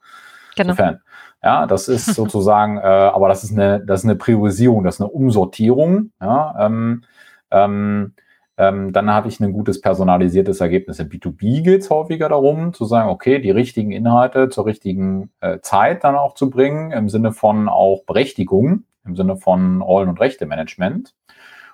[0.56, 0.72] Genau.
[0.72, 1.02] Insofern,
[1.44, 5.02] ja, das ist sozusagen, äh, aber das ist eine, das ist eine Priorisierung, das ist
[5.02, 6.12] eine Umsortierung.
[6.20, 7.04] Ja, ähm,
[7.52, 8.16] ähm,
[8.58, 11.00] ähm, dann habe ich ein gutes personalisiertes Ergebnis.
[11.00, 15.60] Im B2B geht es häufiger darum, zu sagen, okay, die richtigen Inhalte zur richtigen äh,
[15.62, 20.20] Zeit dann auch zu bringen, im Sinne von auch Berechtigung, im Sinne von Rollen- und
[20.20, 21.16] Rechte-Management.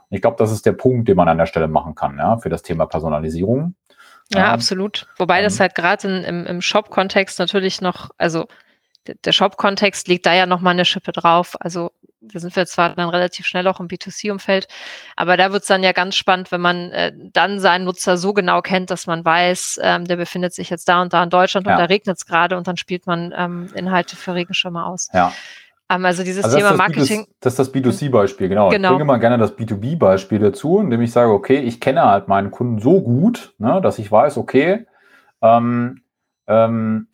[0.09, 2.37] Und ich glaube, das ist der Punkt, den man an der Stelle machen kann, ja,
[2.37, 3.75] für das Thema Personalisierung.
[4.33, 5.07] Ja, ähm, absolut.
[5.17, 8.47] Wobei ähm, das halt gerade im, im Shop-Kontext natürlich noch, also
[9.25, 11.55] der Shop-Kontext liegt da ja nochmal eine Schippe drauf.
[11.59, 14.67] Also da sind wir zwar dann relativ schnell auch im B2C-Umfeld,
[15.15, 18.33] aber da wird es dann ja ganz spannend, wenn man äh, dann seinen Nutzer so
[18.33, 21.65] genau kennt, dass man weiß, ähm, der befindet sich jetzt da und da in Deutschland
[21.67, 21.73] ja.
[21.73, 25.09] und da regnet es gerade und dann spielt man ähm, Inhalte für Regenschirme aus.
[25.13, 25.31] Ja.
[25.89, 27.21] Ähm, also dieses also Thema das Marketing.
[27.21, 28.69] B2, das ist das B2C-Beispiel, genau.
[28.69, 28.89] genau.
[28.89, 32.51] Ich bringe mal gerne das B2B-Beispiel dazu, indem ich sage, okay, ich kenne halt meinen
[32.51, 34.85] Kunden so gut, ne, dass ich weiß, okay,
[35.41, 36.01] ähm,
[36.47, 37.07] ähm,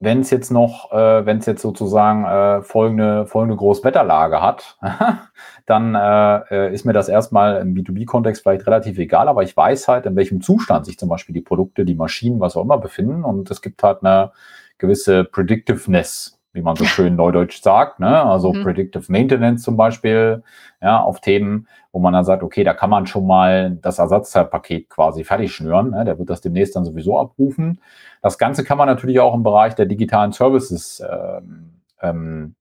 [0.00, 4.78] wenn es jetzt noch, äh, wenn es jetzt sozusagen äh, folgende, folgende Großwetterlage hat,
[5.66, 9.88] dann äh, äh, ist mir das erstmal im B2B-Kontext vielleicht relativ egal, aber ich weiß
[9.88, 13.24] halt, in welchem Zustand sich zum Beispiel die Produkte, die Maschinen, was auch immer befinden.
[13.24, 14.30] Und es gibt halt eine
[14.78, 18.22] gewisse Predictiveness wie man so schön neudeutsch sagt, ne?
[18.22, 18.64] also mhm.
[18.64, 20.42] Predictive Maintenance zum Beispiel,
[20.82, 24.90] ja, auf Themen, wo man dann sagt, okay, da kann man schon mal das Ersatzteilpaket
[24.90, 26.04] quasi fertig schnüren, ne?
[26.04, 27.80] der wird das demnächst dann sowieso abrufen.
[28.22, 32.54] Das Ganze kann man natürlich auch im Bereich der digitalen Services ähm, ähm,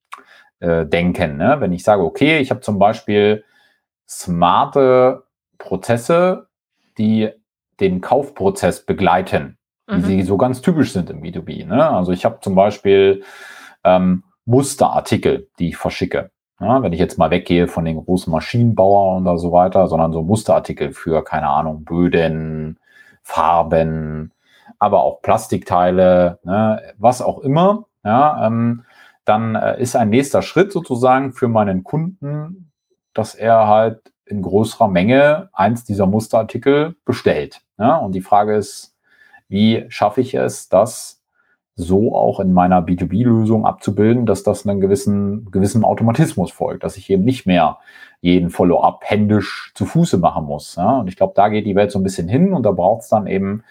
[0.60, 1.38] äh, denken.
[1.38, 1.58] Ne?
[1.60, 3.44] Wenn ich sage, okay, ich habe zum Beispiel
[4.08, 5.24] smarte
[5.58, 6.48] Prozesse,
[7.00, 7.30] die
[7.80, 9.58] den Kaufprozess begleiten,
[9.88, 10.04] wie mhm.
[10.04, 11.66] sie so ganz typisch sind im B2B.
[11.66, 11.90] Ne?
[11.90, 13.24] Also ich habe zum Beispiel
[13.88, 16.32] ähm, Musterartikel, die ich verschicke.
[16.60, 20.24] Ja, wenn ich jetzt mal weggehe von den großen Maschinenbauern oder so weiter, sondern so
[20.24, 22.80] Musterartikel für, keine Ahnung, Böden,
[23.22, 24.32] Farben,
[24.80, 28.84] aber auch Plastikteile, ne, was auch immer, ja, ähm,
[29.26, 32.72] dann äh, ist ein nächster Schritt sozusagen für meinen Kunden,
[33.14, 37.62] dass er halt in größerer Menge eins dieser Musterartikel bestellt.
[37.78, 37.98] Ja?
[37.98, 38.96] Und die Frage ist,
[39.50, 41.17] wie schaffe ich es, dass
[41.80, 47.10] so auch in meiner B2B-Lösung abzubilden, dass das einen gewissen, gewissen Automatismus folgt, dass ich
[47.10, 47.78] eben nicht mehr
[48.20, 50.76] jeden Follow-up händisch zu Fuße machen muss.
[50.76, 51.00] Ja?
[51.00, 53.10] Und ich glaube, da geht die Welt so ein bisschen hin und da braucht es
[53.10, 53.64] dann eben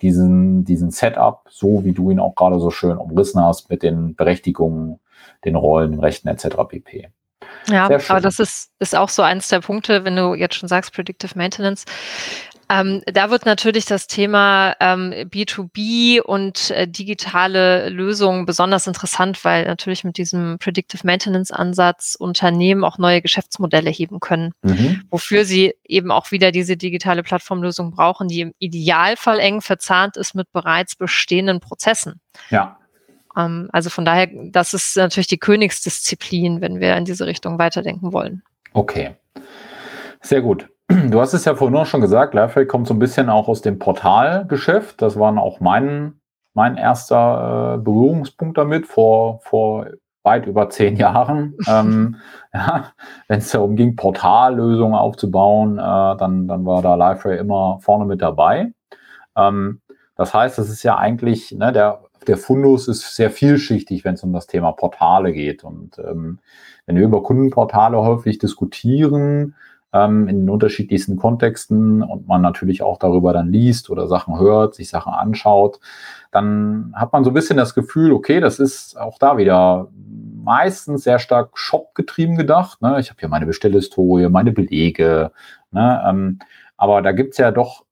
[0.00, 4.14] diesen, diesen Setup, so wie du ihn auch gerade so schön umrissen hast, mit den
[4.14, 4.98] Berechtigungen,
[5.44, 6.56] den Rollen, den Rechten etc.
[6.66, 7.10] pp.
[7.68, 10.94] Ja, aber das ist, ist auch so eins der Punkte, wenn du jetzt schon sagst,
[10.94, 11.84] Predictive Maintenance.
[12.70, 19.64] Ähm, da wird natürlich das Thema ähm, B2B und äh, digitale Lösungen besonders interessant, weil
[19.64, 25.02] natürlich mit diesem Predictive Maintenance Ansatz Unternehmen auch neue Geschäftsmodelle heben können, mhm.
[25.10, 30.36] wofür sie eben auch wieder diese digitale Plattformlösung brauchen, die im Idealfall eng verzahnt ist
[30.36, 32.20] mit bereits bestehenden Prozessen.
[32.50, 32.78] Ja.
[33.36, 38.12] Ähm, also von daher, das ist natürlich die Königsdisziplin, wenn wir in diese Richtung weiterdenken
[38.12, 38.44] wollen.
[38.74, 39.16] Okay.
[40.20, 40.68] Sehr gut.
[40.90, 43.62] Du hast es ja vorhin auch schon gesagt, Lifehack kommt so ein bisschen auch aus
[43.62, 45.00] dem Portalgeschäft.
[45.00, 46.20] Das war auch mein,
[46.52, 49.86] mein erster äh, Berührungspunkt damit vor, vor
[50.24, 51.56] weit über zehn Jahren.
[51.68, 52.16] ähm,
[52.52, 52.92] ja,
[53.28, 58.20] Wenn es darum ging, Portallösungen aufzubauen, äh, dann, dann war da Lifehack immer vorne mit
[58.20, 58.72] dabei.
[59.36, 59.80] Ähm,
[60.16, 64.24] das heißt, es ist ja eigentlich, ne, der, der Fundus ist sehr vielschichtig, wenn es
[64.24, 65.62] um das Thema Portale geht.
[65.62, 66.40] Und ähm,
[66.86, 69.54] wenn wir über Kundenportale häufig diskutieren,
[69.92, 74.74] ähm, in den unterschiedlichsten Kontexten und man natürlich auch darüber dann liest oder Sachen hört,
[74.74, 75.80] sich Sachen anschaut,
[76.30, 79.88] dann hat man so ein bisschen das Gefühl, okay, das ist auch da wieder
[80.42, 82.80] meistens sehr stark shop-getrieben gedacht.
[82.82, 82.98] Ne?
[83.00, 85.32] Ich habe hier meine Bestellhistorie, meine Belege.
[85.70, 86.02] Ne?
[86.06, 86.38] Ähm,
[86.76, 87.84] aber da gibt's ja doch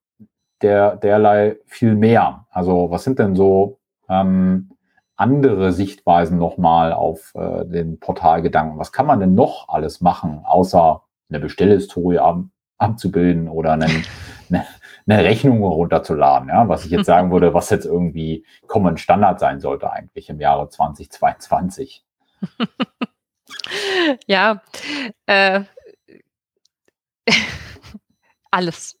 [0.61, 2.45] der, derlei viel mehr.
[2.49, 4.71] Also was sind denn so ähm,
[5.15, 8.79] andere Sichtweisen nochmal auf äh, den Portalgedanken?
[8.79, 12.43] Was kann man denn noch alles machen, außer eine Bestellhistorie ab,
[12.77, 14.05] abzubilden oder einen,
[14.49, 14.65] eine,
[15.07, 19.59] eine Rechnung runterzuladen, ja, was ich jetzt sagen würde, was jetzt irgendwie Common Standard sein
[19.59, 22.03] sollte eigentlich im Jahre 2022.
[24.27, 24.61] ja,
[25.25, 25.61] äh,
[28.51, 28.97] alles.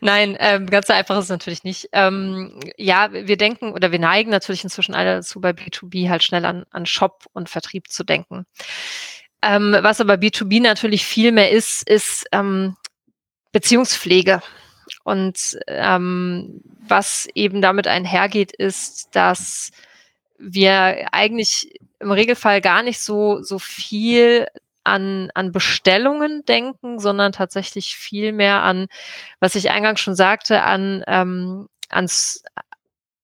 [0.00, 1.88] Nein, ähm, ganz so einfach ist es natürlich nicht.
[1.92, 6.44] Ähm, ja, wir denken oder wir neigen natürlich inzwischen alle dazu, bei B2B halt schnell
[6.44, 8.46] an, an Shop und Vertrieb zu denken.
[9.42, 12.76] Ähm, was aber B2B natürlich viel mehr ist, ist ähm,
[13.52, 14.42] Beziehungspflege.
[15.04, 19.70] Und ähm, was eben damit einhergeht, ist, dass
[20.38, 24.46] wir eigentlich im Regelfall gar nicht so, so viel
[24.84, 28.88] an, an Bestellungen denken, sondern tatsächlich viel mehr an,
[29.38, 32.42] was ich eingangs schon sagte, an, ähm, ans,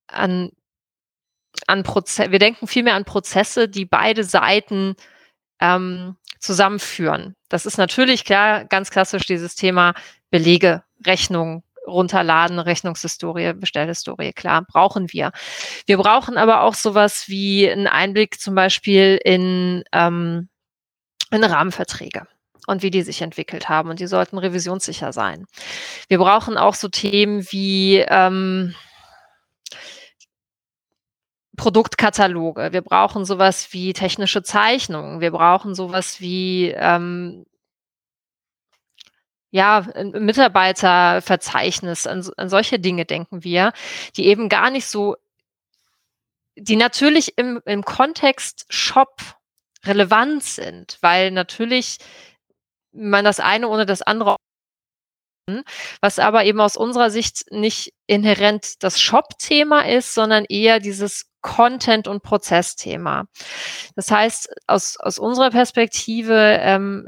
[0.06, 0.50] an,
[1.66, 2.30] an Prozesse.
[2.30, 4.96] Wir denken viel mehr an Prozesse, die beide Seiten
[5.60, 7.34] ähm, zusammenführen.
[7.48, 9.94] Das ist natürlich klar, ganz klassisch dieses Thema
[10.30, 15.32] Belege, Rechnung, runterladen, Rechnungshistorie, Bestellhistorie, klar, brauchen wir.
[15.86, 20.48] Wir brauchen aber auch sowas wie einen Einblick zum Beispiel in, ähm,
[21.30, 22.26] in Rahmenverträge
[22.66, 23.90] und wie die sich entwickelt haben.
[23.90, 25.46] Und die sollten revisionssicher sein.
[26.08, 28.74] Wir brauchen auch so Themen wie ähm,
[31.56, 37.46] Produktkataloge, wir brauchen sowas wie technische Zeichnungen, wir brauchen sowas wie ähm,
[39.50, 43.72] ja, Mitarbeiterverzeichnis, an, an solche Dinge denken wir,
[44.16, 45.16] die eben gar nicht so,
[46.56, 49.20] die natürlich im, im Kontext Shop
[49.84, 51.98] relevant sind, weil natürlich
[52.92, 54.36] man das eine ohne das andere
[56.00, 62.08] was aber eben aus unserer Sicht nicht inhärent das Shop-Thema ist, sondern eher dieses Content-
[62.08, 63.28] und Prozessthema.
[63.94, 67.06] Das heißt, aus, aus unserer Perspektive ähm,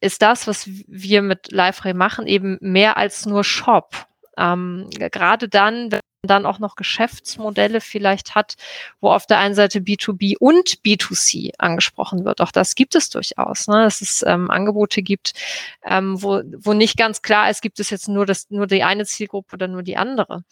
[0.00, 4.06] ist das, was wir mit LiveRay machen, eben mehr als nur Shop.
[4.38, 8.54] Ähm, gerade dann, wenn man dann auch noch Geschäftsmodelle vielleicht hat,
[9.02, 12.40] wo auf der einen Seite B2B und B2C angesprochen wird.
[12.40, 13.82] Auch das gibt es durchaus, ne?
[13.84, 15.34] dass es ähm, Angebote gibt,
[15.84, 19.04] ähm, wo, wo nicht ganz klar ist, gibt es jetzt nur, das, nur die eine
[19.04, 20.44] Zielgruppe oder nur die andere.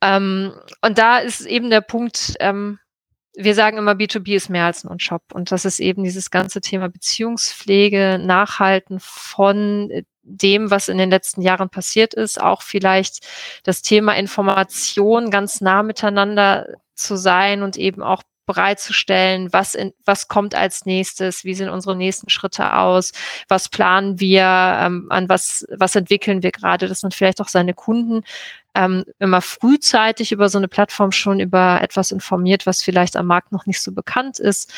[0.00, 2.78] Ähm, und da ist eben der Punkt, ähm,
[3.34, 5.22] wir sagen immer, B2B ist mehr als ein Shop.
[5.32, 11.10] Und das ist eben dieses ganze Thema Beziehungspflege, Nachhalten von äh, dem, was in den
[11.10, 13.26] letzten Jahren passiert ist, auch vielleicht
[13.62, 20.26] das Thema Information ganz nah miteinander zu sein und eben auch bereitzustellen, was, in, was
[20.26, 23.12] kommt als nächstes, wie sehen unsere nächsten Schritte aus,
[23.46, 27.74] was planen wir, ähm, an was, was entwickeln wir gerade, dass man vielleicht auch seine
[27.74, 28.22] Kunden
[28.74, 33.52] ähm, immer frühzeitig über so eine Plattform schon über etwas informiert, was vielleicht am Markt
[33.52, 34.72] noch nicht so bekannt ist,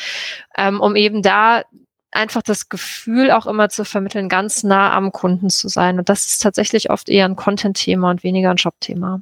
[0.57, 1.63] ähm, um eben da
[2.11, 5.97] einfach das Gefühl auch immer zu vermitteln, ganz nah am Kunden zu sein.
[5.97, 9.21] Und das ist tatsächlich oft eher ein Content-Thema und weniger ein Shop-Thema.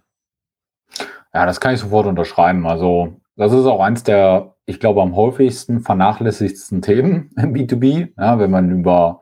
[1.33, 2.65] Ja, das kann ich sofort unterschreiben.
[2.65, 8.39] Also das ist auch eins der, ich glaube, am häufigsten vernachlässigsten Themen im B2B, ja,
[8.39, 9.21] wenn man über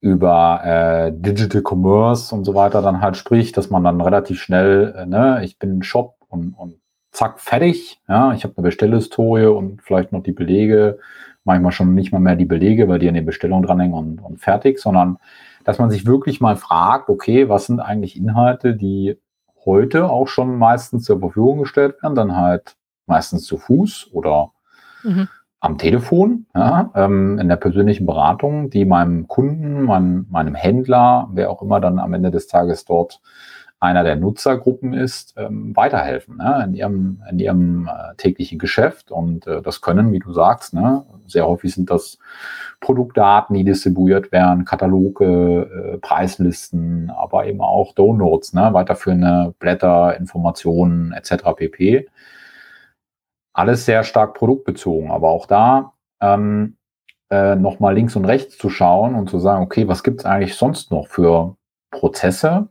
[0.00, 4.94] über äh, Digital Commerce und so weiter dann halt spricht, dass man dann relativ schnell,
[4.96, 6.76] äh, ne, ich bin Shop und, und
[7.10, 8.00] zack, fertig.
[8.08, 10.98] Ja, ich habe eine Bestellhistorie und vielleicht noch die Belege,
[11.44, 14.38] manchmal schon nicht mal mehr die Belege, weil die an den Bestellungen dranhängen und, und
[14.40, 15.18] fertig, sondern
[15.64, 19.18] dass man sich wirklich mal fragt, okay, was sind eigentlich Inhalte, die
[19.64, 22.75] heute auch schon meistens zur Verfügung gestellt werden, dann halt
[23.06, 24.52] meistens zu Fuß oder
[25.02, 25.28] mhm
[25.60, 31.50] am Telefon, ja, ähm, in der persönlichen Beratung, die meinem Kunden, meinem, meinem Händler, wer
[31.50, 33.20] auch immer dann am Ende des Tages dort
[33.78, 39.10] einer der Nutzergruppen ist, ähm, weiterhelfen ne, in ihrem, in ihrem äh, täglichen Geschäft.
[39.10, 42.18] Und äh, das können, wie du sagst, ne, sehr häufig sind das
[42.80, 51.12] Produktdaten, die distribuiert werden, Kataloge, äh, Preislisten, aber eben auch Downloads, ne, weiterführende Blätter, Informationen
[51.12, 51.44] etc.
[51.56, 52.06] pp
[53.56, 56.76] alles sehr stark produktbezogen, aber auch da ähm,
[57.30, 60.56] äh, nochmal links und rechts zu schauen und zu sagen, okay, was gibt es eigentlich
[60.56, 61.56] sonst noch für
[61.90, 62.68] Prozesse,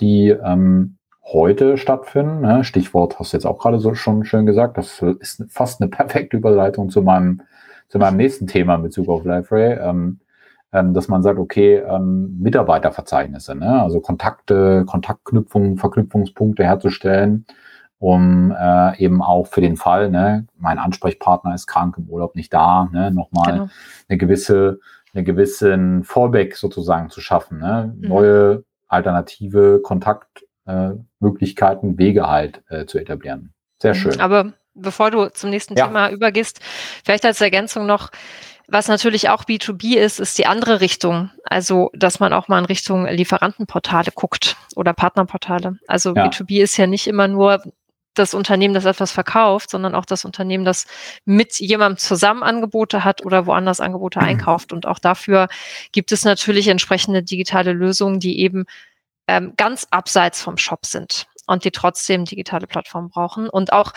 [0.00, 2.42] die ähm, heute stattfinden?
[2.42, 2.62] Ne?
[2.62, 6.36] Stichwort hast du jetzt auch gerade so schon schön gesagt, das ist fast eine perfekte
[6.36, 7.40] Überleitung zu meinem,
[7.88, 9.78] zu meinem nächsten Thema in Bezug auf LiveRay.
[9.80, 10.20] Ähm,
[10.70, 13.80] ähm, dass man sagt, okay, ähm, Mitarbeiterverzeichnisse, ne?
[13.80, 17.46] also Kontakte, Kontaktknüpfungen, Verknüpfungspunkte herzustellen,
[17.98, 22.54] um äh, eben auch für den Fall, ne, mein Ansprechpartner ist krank im Urlaub nicht
[22.54, 23.68] da, ne, nochmal genau.
[24.08, 24.78] eine gewisse,
[25.14, 28.08] eine gewissen Fallback sozusagen zu schaffen, ne, mhm.
[28.08, 33.52] neue alternative Kontaktmöglichkeiten, äh, Wege halt äh, zu etablieren.
[33.80, 33.98] Sehr mhm.
[33.98, 34.20] schön.
[34.20, 35.86] Aber bevor du zum nächsten ja.
[35.86, 36.60] Thema übergehst,
[37.04, 38.10] vielleicht als Ergänzung noch,
[38.68, 41.30] was natürlich auch B2B ist, ist die andere Richtung.
[41.44, 45.78] Also, dass man auch mal in Richtung Lieferantenportale guckt oder Partnerportale.
[45.88, 46.26] Also ja.
[46.26, 47.62] B2B ist ja nicht immer nur
[48.18, 50.86] das Unternehmen, das etwas verkauft, sondern auch das Unternehmen, das
[51.24, 54.26] mit jemandem zusammen Angebote hat oder woanders Angebote mhm.
[54.26, 54.72] einkauft.
[54.72, 55.48] Und auch dafür
[55.92, 58.66] gibt es natürlich entsprechende digitale Lösungen, die eben
[59.26, 63.92] ähm, ganz abseits vom Shop sind und die trotzdem digitale Plattformen brauchen und auch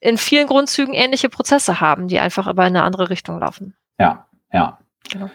[0.00, 3.74] in vielen Grundzügen ähnliche Prozesse haben, die einfach aber in eine andere Richtung laufen.
[3.98, 4.78] Ja, ja.
[5.10, 5.30] Genau.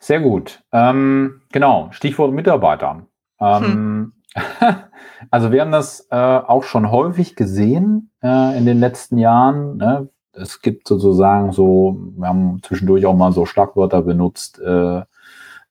[0.00, 0.62] Sehr gut.
[0.72, 3.06] Ähm, genau, Stichwort Mitarbeiter.
[3.40, 4.12] Ähm, hm.
[5.30, 9.76] Also wir haben das äh, auch schon häufig gesehen äh, in den letzten Jahren.
[9.76, 10.08] Ne?
[10.32, 14.60] Es gibt sozusagen so, wir haben zwischendurch auch mal so Schlagwörter benutzt.
[14.60, 15.02] Äh,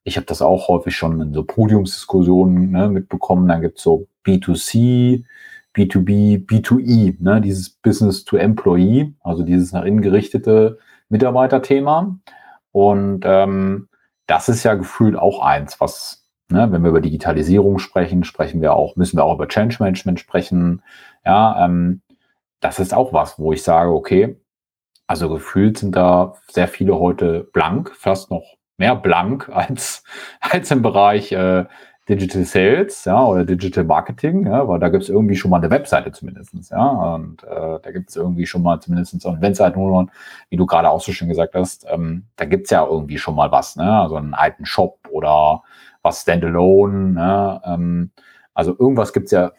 [0.03, 3.47] ich habe das auch häufig schon in so Podiumsdiskussionen ne, mitbekommen.
[3.47, 5.23] Dann gibt es so B2C,
[5.75, 10.79] B2B, B2E, ne, dieses Business to Employee, also dieses nach innen gerichtete
[11.09, 12.19] Mitarbeiterthema.
[12.71, 13.89] Und ähm,
[14.27, 18.73] das ist ja gefühlt auch eins, was Ne, wenn wir über Digitalisierung sprechen, sprechen wir
[18.73, 20.81] auch, müssen wir auch über Change Management sprechen.
[21.25, 22.01] Ja, ähm,
[22.61, 24.37] das ist auch was, wo ich sage, okay,
[25.07, 28.43] also gefühlt sind da sehr viele heute blank, fast noch
[28.77, 30.03] mehr blank als,
[30.39, 31.65] als im Bereich äh,
[32.09, 35.69] Digital Sales, ja, oder Digital Marketing, ja, weil da gibt es irgendwie schon mal eine
[35.69, 39.59] Webseite zumindestens, ja, und äh, da gibt es irgendwie schon mal zumindestens und wenn es
[39.59, 40.07] halt nur,
[40.49, 43.35] wie du gerade auch so schön gesagt hast, ähm, da gibt es ja irgendwie schon
[43.35, 45.63] mal was, ne, also einen alten Shop oder
[46.07, 47.13] was Standalone.
[47.13, 47.61] Ne?
[47.65, 48.11] Ähm,
[48.53, 49.51] also irgendwas gibt es ja,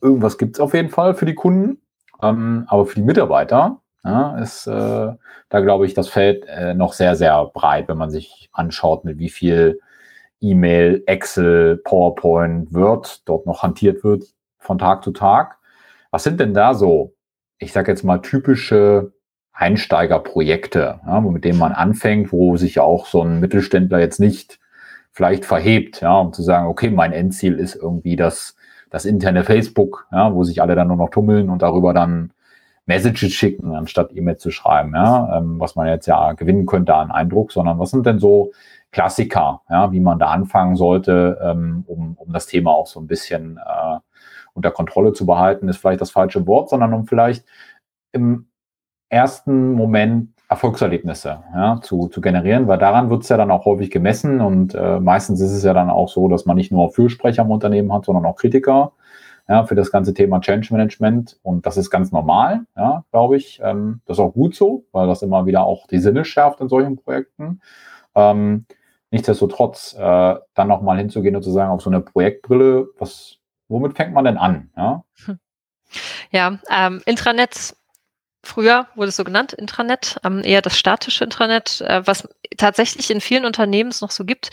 [0.00, 1.80] irgendwas gibt es auf jeden Fall für die Kunden,
[2.22, 5.12] ähm, aber für die Mitarbeiter ja, ist äh,
[5.48, 9.18] da, glaube ich, das Feld äh, noch sehr, sehr breit, wenn man sich anschaut, mit
[9.18, 9.80] wie viel
[10.40, 14.24] E-Mail, Excel, PowerPoint, Word dort noch hantiert wird
[14.58, 15.58] von Tag zu Tag.
[16.10, 17.14] Was sind denn da so
[17.62, 19.12] ich sage jetzt mal, typische
[19.52, 24.58] Einsteigerprojekte, ja, mit denen man anfängt, wo sich auch so ein Mittelständler jetzt nicht
[25.12, 28.56] vielleicht verhebt, ja, um zu sagen, okay, mein Endziel ist irgendwie das,
[28.90, 32.32] das interne Facebook, ja, wo sich alle dann nur noch tummeln und darüber dann
[32.86, 37.10] Messages schicken, anstatt E-Mail zu schreiben, ja, ähm, was man jetzt ja gewinnen könnte an
[37.10, 38.52] Eindruck, sondern was sind denn so
[38.90, 43.06] Klassiker, ja, wie man da anfangen sollte, ähm, um, um das Thema auch so ein
[43.06, 43.98] bisschen äh,
[44.54, 47.46] unter Kontrolle zu behalten, ist vielleicht das falsche Wort, sondern um vielleicht
[48.12, 48.48] im
[49.08, 53.90] ersten Moment Erfolgserlebnisse ja, zu, zu generieren, weil daran wird es ja dann auch häufig
[53.90, 57.42] gemessen und äh, meistens ist es ja dann auch so, dass man nicht nur Fürsprecher
[57.42, 58.92] im Unternehmen hat, sondern auch Kritiker
[59.48, 63.60] ja, für das ganze Thema Change Management und das ist ganz normal, ja, glaube ich.
[63.62, 66.68] Ähm, das ist auch gut so, weil das immer wieder auch die Sinne schärft in
[66.68, 67.60] solchen Projekten.
[68.14, 68.66] Ähm,
[69.10, 73.38] nichtsdestotrotz äh, dann nochmal hinzugehen und zu sagen, auf so eine Projektbrille, was,
[73.68, 74.70] womit fängt man denn an?
[74.76, 75.04] Ja,
[76.30, 77.74] ja ähm, Intranet
[78.44, 83.20] Früher wurde es so genannt, Intranet, ähm, eher das statische Intranet, äh, was tatsächlich in
[83.20, 84.50] vielen Unternehmen es noch so gibt,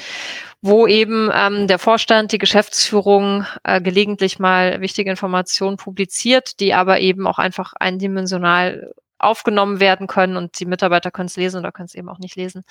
[0.62, 7.00] wo eben ähm, der Vorstand, die Geschäftsführung äh, gelegentlich mal wichtige Informationen publiziert, die aber
[7.00, 11.88] eben auch einfach eindimensional aufgenommen werden können und die Mitarbeiter können es lesen oder können
[11.88, 12.64] es eben auch nicht lesen.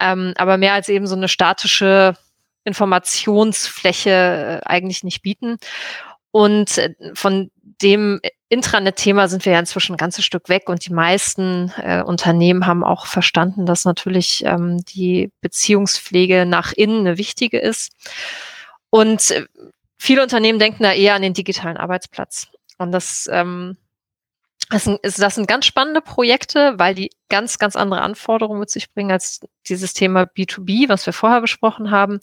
[0.00, 2.16] Ähm, aber mehr als eben so eine statische
[2.64, 5.58] Informationsfläche äh, eigentlich nicht bieten.
[6.30, 10.92] Und äh, von dem Intranet-Thema sind wir ja inzwischen ein ganzes Stück weg und die
[10.92, 17.58] meisten äh, Unternehmen haben auch verstanden, dass natürlich ähm, die Beziehungspflege nach innen eine wichtige
[17.58, 17.92] ist.
[18.90, 19.46] Und äh,
[19.98, 22.46] viele Unternehmen denken da eher an den digitalen Arbeitsplatz.
[22.78, 23.76] Und das, ähm,
[24.70, 28.92] das, sind, das sind ganz spannende Projekte, weil die ganz, ganz andere Anforderungen mit sich
[28.92, 32.20] bringen als dieses Thema B2B, was wir vorher besprochen haben.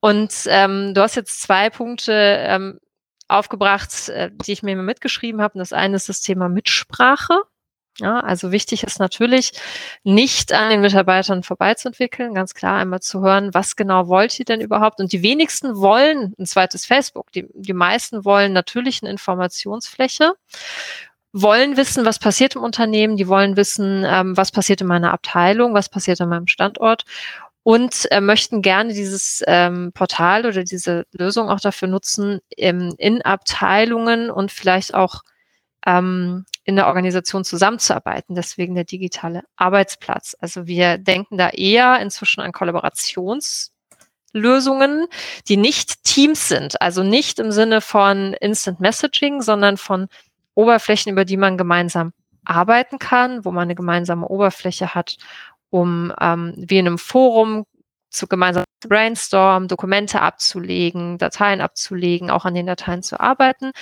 [0.00, 2.80] Und ähm, du hast jetzt zwei Punkte ähm,
[3.38, 5.54] aufgebracht, äh, die ich mir mitgeschrieben habe.
[5.54, 7.40] Und das eine ist das Thema Mitsprache.
[8.00, 9.52] Ja, also wichtig ist natürlich,
[10.02, 14.60] nicht an den Mitarbeitern vorbeizuentwickeln, ganz klar einmal zu hören, was genau wollt ihr denn
[14.60, 14.98] überhaupt?
[14.98, 17.30] Und die wenigsten wollen ein zweites Facebook.
[17.32, 20.32] Die, die meisten wollen natürlich eine Informationsfläche,
[21.32, 25.74] wollen wissen, was passiert im Unternehmen, die wollen wissen, ähm, was passiert in meiner Abteilung,
[25.74, 27.04] was passiert an meinem Standort
[27.64, 33.22] und äh, möchten gerne dieses ähm, Portal oder diese Lösung auch dafür nutzen, im, in
[33.22, 35.22] Abteilungen und vielleicht auch
[35.86, 38.34] ähm, in der Organisation zusammenzuarbeiten.
[38.34, 40.36] Deswegen der digitale Arbeitsplatz.
[40.40, 45.06] Also wir denken da eher inzwischen an Kollaborationslösungen,
[45.48, 46.82] die nicht Teams sind.
[46.82, 50.08] Also nicht im Sinne von Instant Messaging, sondern von
[50.54, 52.12] Oberflächen, über die man gemeinsam
[52.44, 55.16] arbeiten kann, wo man eine gemeinsame Oberfläche hat
[55.74, 57.64] um ähm, wie in einem Forum
[58.08, 63.72] zu gemeinsam brainstormen, Dokumente abzulegen, Dateien abzulegen, auch an den Dateien zu arbeiten.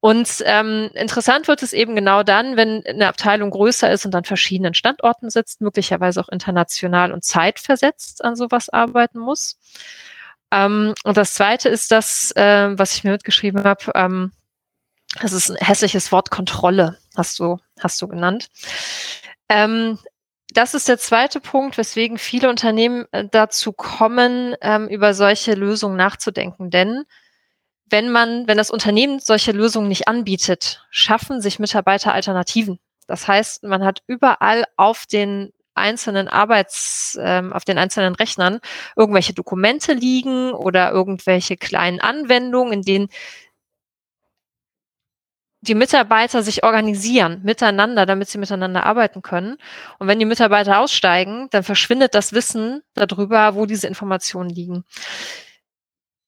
[0.00, 4.24] Und ähm, interessant wird es eben genau dann, wenn eine Abteilung größer ist und an
[4.24, 9.56] verschiedenen Standorten sitzt, möglicherweise auch international und zeitversetzt an sowas arbeiten muss.
[10.50, 14.32] Ähm, und das Zweite ist das, äh, was ich mir mitgeschrieben habe, ähm,
[15.20, 18.48] das ist ein hässliches Wort Kontrolle, hast du, hast du genannt.
[19.48, 19.98] Ähm,
[20.50, 25.96] das ist der zweite Punkt, weswegen viele Unternehmen äh, dazu kommen, ähm, über solche Lösungen
[25.96, 26.70] nachzudenken.
[26.70, 27.04] Denn
[27.90, 32.78] wenn man, wenn das Unternehmen solche Lösungen nicht anbietet, schaffen sich Mitarbeiter Alternativen.
[33.06, 38.60] Das heißt, man hat überall auf den einzelnen Arbeits, ähm, auf den einzelnen Rechnern
[38.96, 43.08] irgendwelche Dokumente liegen oder irgendwelche kleinen Anwendungen, in denen
[45.60, 49.56] die Mitarbeiter sich organisieren miteinander, damit sie miteinander arbeiten können.
[49.98, 54.84] Und wenn die Mitarbeiter aussteigen, dann verschwindet das Wissen darüber, wo diese Informationen liegen.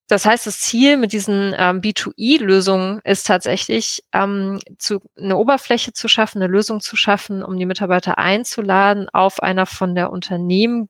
[0.08, 6.08] Das heißt, das Ziel mit diesen ähm, B2E-Lösungen ist tatsächlich, ähm, zu, eine Oberfläche zu
[6.08, 10.88] schaffen, eine Lösung zu schaffen, um die Mitarbeiter einzuladen, auf einer von der Unternehmen,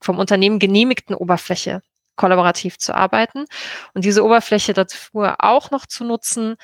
[0.00, 1.82] vom Unternehmen genehmigten Oberfläche
[2.16, 3.44] kollaborativ zu arbeiten
[3.92, 6.56] und diese Oberfläche dafür auch noch zu nutzen,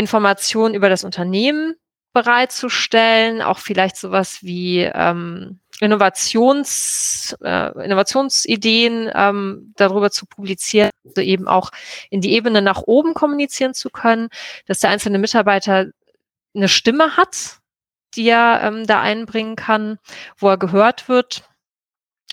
[0.00, 1.76] Informationen über das Unternehmen
[2.12, 11.46] bereitzustellen, auch vielleicht sowas wie ähm, Innovations, äh, Innovationsideen ähm, darüber zu publizieren, also eben
[11.46, 11.70] auch
[12.10, 14.28] in die Ebene nach oben kommunizieren zu können,
[14.66, 15.86] dass der einzelne Mitarbeiter
[16.54, 17.58] eine Stimme hat,
[18.14, 19.98] die er ähm, da einbringen kann,
[20.36, 21.49] wo er gehört wird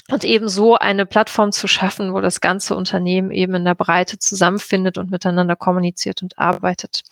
[0.10, 4.20] und eben so eine Plattform zu schaffen, wo das ganze Unternehmen eben in der Breite
[4.20, 7.04] zusammenfindet und miteinander kommuniziert und arbeitet.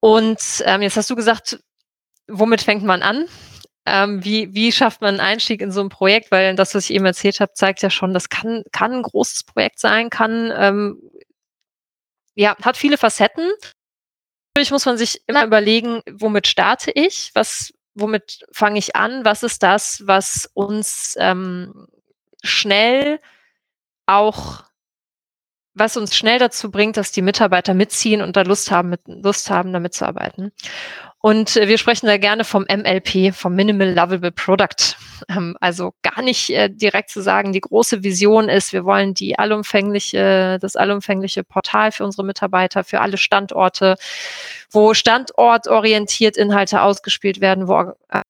[0.00, 1.58] Und ähm, jetzt hast du gesagt,
[2.28, 3.26] womit fängt man an?
[3.86, 6.30] Ähm, wie, wie schafft man einen Einstieg in so ein Projekt?
[6.30, 9.44] Weil das, was ich eben erzählt habe, zeigt ja schon, das kann, kann ein großes
[9.44, 11.02] Projekt sein, kann, ähm,
[12.34, 13.50] ja, hat viele Facetten
[14.58, 19.42] Natürlich muss man sich immer überlegen, womit starte ich, was, womit fange ich an, was
[19.42, 21.86] ist das, was uns ähm,
[22.42, 23.18] schnell
[24.06, 24.64] auch
[25.78, 29.48] was uns schnell dazu bringt, dass die Mitarbeiter mitziehen und da Lust haben, mit, Lust
[29.50, 30.52] haben, damit zu arbeiten.
[31.20, 34.96] Und äh, wir sprechen da gerne vom MLP, vom Minimal Lovable Product.
[35.28, 39.36] Ähm, also gar nicht äh, direkt zu sagen, die große Vision ist, wir wollen die
[39.38, 43.96] allumfängliche, das allumfängliche Portal für unsere Mitarbeiter, für alle Standorte,
[44.70, 48.22] wo standortorientiert Inhalte ausgespielt werden, wo äh,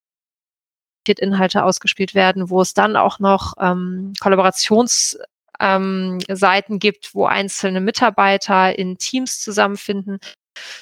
[1.18, 5.18] Inhalte ausgespielt werden, wo es dann auch noch ähm, Kollaborations
[5.59, 10.18] ähm, Seiten gibt, wo einzelne Mitarbeiter in Teams zusammenfinden,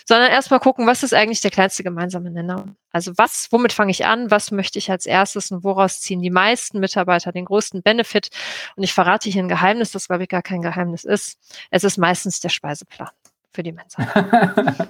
[0.05, 2.75] sondern erstmal gucken, was ist eigentlich der kleinste gemeinsame Nenner?
[2.93, 4.31] Also was, womit fange ich an?
[4.31, 8.31] Was möchte ich als erstes und woraus ziehen die meisten Mitarbeiter den größten Benefit?
[8.77, 11.39] Und ich verrate hier ein Geheimnis, das glaube ich gar kein Geheimnis ist.
[11.71, 13.11] Es ist meistens der Speiseplan
[13.53, 14.07] für die Mensa.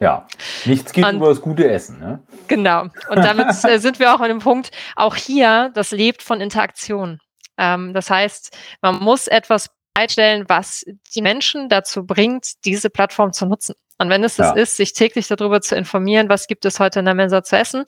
[0.00, 0.26] ja,
[0.64, 1.98] nichts geht und, über das gute Essen.
[1.98, 2.20] Ne?
[2.48, 2.82] Genau.
[2.82, 7.20] Und damit äh, sind wir auch an dem Punkt, auch hier, das lebt von Interaktion.
[7.58, 10.84] Ähm, das heißt, man muss etwas bereitstellen, was
[11.14, 13.74] die Menschen dazu bringt, diese Plattform zu nutzen.
[13.98, 14.62] Und wenn es das ja.
[14.62, 17.84] ist, sich täglich darüber zu informieren, was gibt es heute in der Mensa zu essen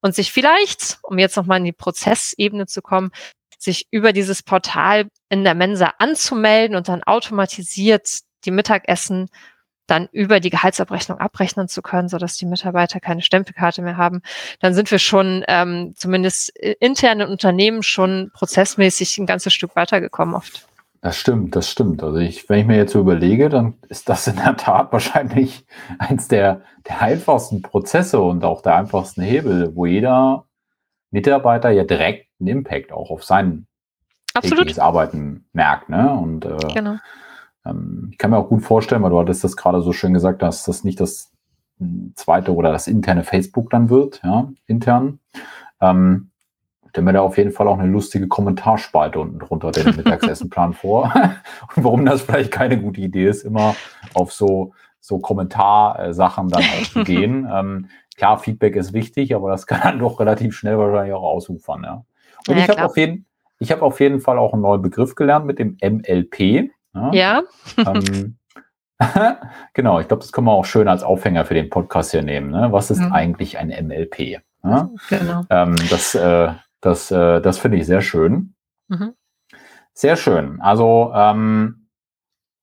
[0.00, 3.10] und sich vielleicht, um jetzt nochmal in die Prozessebene zu kommen,
[3.56, 9.30] sich über dieses Portal in der Mensa anzumelden und dann automatisiert die Mittagessen
[9.86, 14.22] dann über die Gehaltsabrechnung abrechnen zu können, so dass die Mitarbeiter keine Stempelkarte mehr haben,
[14.60, 20.34] dann sind wir schon ähm, zumindest intern in Unternehmen schon prozessmäßig ein ganzes Stück weitergekommen
[20.34, 20.66] oft.
[21.04, 22.02] Das stimmt, das stimmt.
[22.02, 25.66] Also ich, wenn ich mir jetzt so überlege, dann ist das in der Tat wahrscheinlich
[25.98, 30.46] eins der, der einfachsten Prozesse und auch der einfachsten Hebel, wo jeder
[31.10, 33.66] Mitarbeiter ja direkt einen Impact auch auf sein
[34.40, 35.90] tägliches Arbeiten merkt.
[35.90, 36.10] Ne?
[36.10, 36.96] Und äh, genau.
[37.66, 40.40] Ähm, ich kann mir auch gut vorstellen, weil du hattest das gerade so schön gesagt,
[40.40, 41.34] dass das nicht das
[42.14, 45.18] zweite oder das interne Facebook dann wird, ja, intern.
[45.82, 46.30] Ähm,
[46.94, 51.12] stellen wir da auf jeden Fall auch eine lustige Kommentarspalte unten drunter den Mittagsessenplan vor.
[51.74, 53.74] Und warum das vielleicht keine gute Idee ist, immer
[54.14, 57.48] auf so, so Kommentarsachen dann auch zu gehen.
[57.52, 61.82] ähm, klar, Feedback ist wichtig, aber das kann dann doch relativ schnell wahrscheinlich auch ausufern.
[61.82, 62.04] Ja.
[62.46, 63.26] Und ja, ich habe auf, jeden,
[63.58, 66.70] ich hab auf jeden Fall auch einen neuen Begriff gelernt mit dem MLP.
[66.94, 67.12] Ja.
[67.12, 67.42] ja.
[67.76, 68.36] Ähm,
[69.72, 72.52] genau, ich glaube, das können wir auch schön als Aufhänger für den Podcast hier nehmen.
[72.52, 72.68] Ne?
[72.70, 73.12] Was ist mhm.
[73.12, 74.42] eigentlich ein MLP?
[74.62, 74.90] Ja?
[75.08, 75.42] Genau.
[75.50, 76.52] Ähm, das äh,
[76.84, 78.54] das, äh, das finde ich sehr schön.
[78.88, 79.14] Mhm.
[79.92, 80.60] Sehr schön.
[80.60, 81.88] Also, ähm,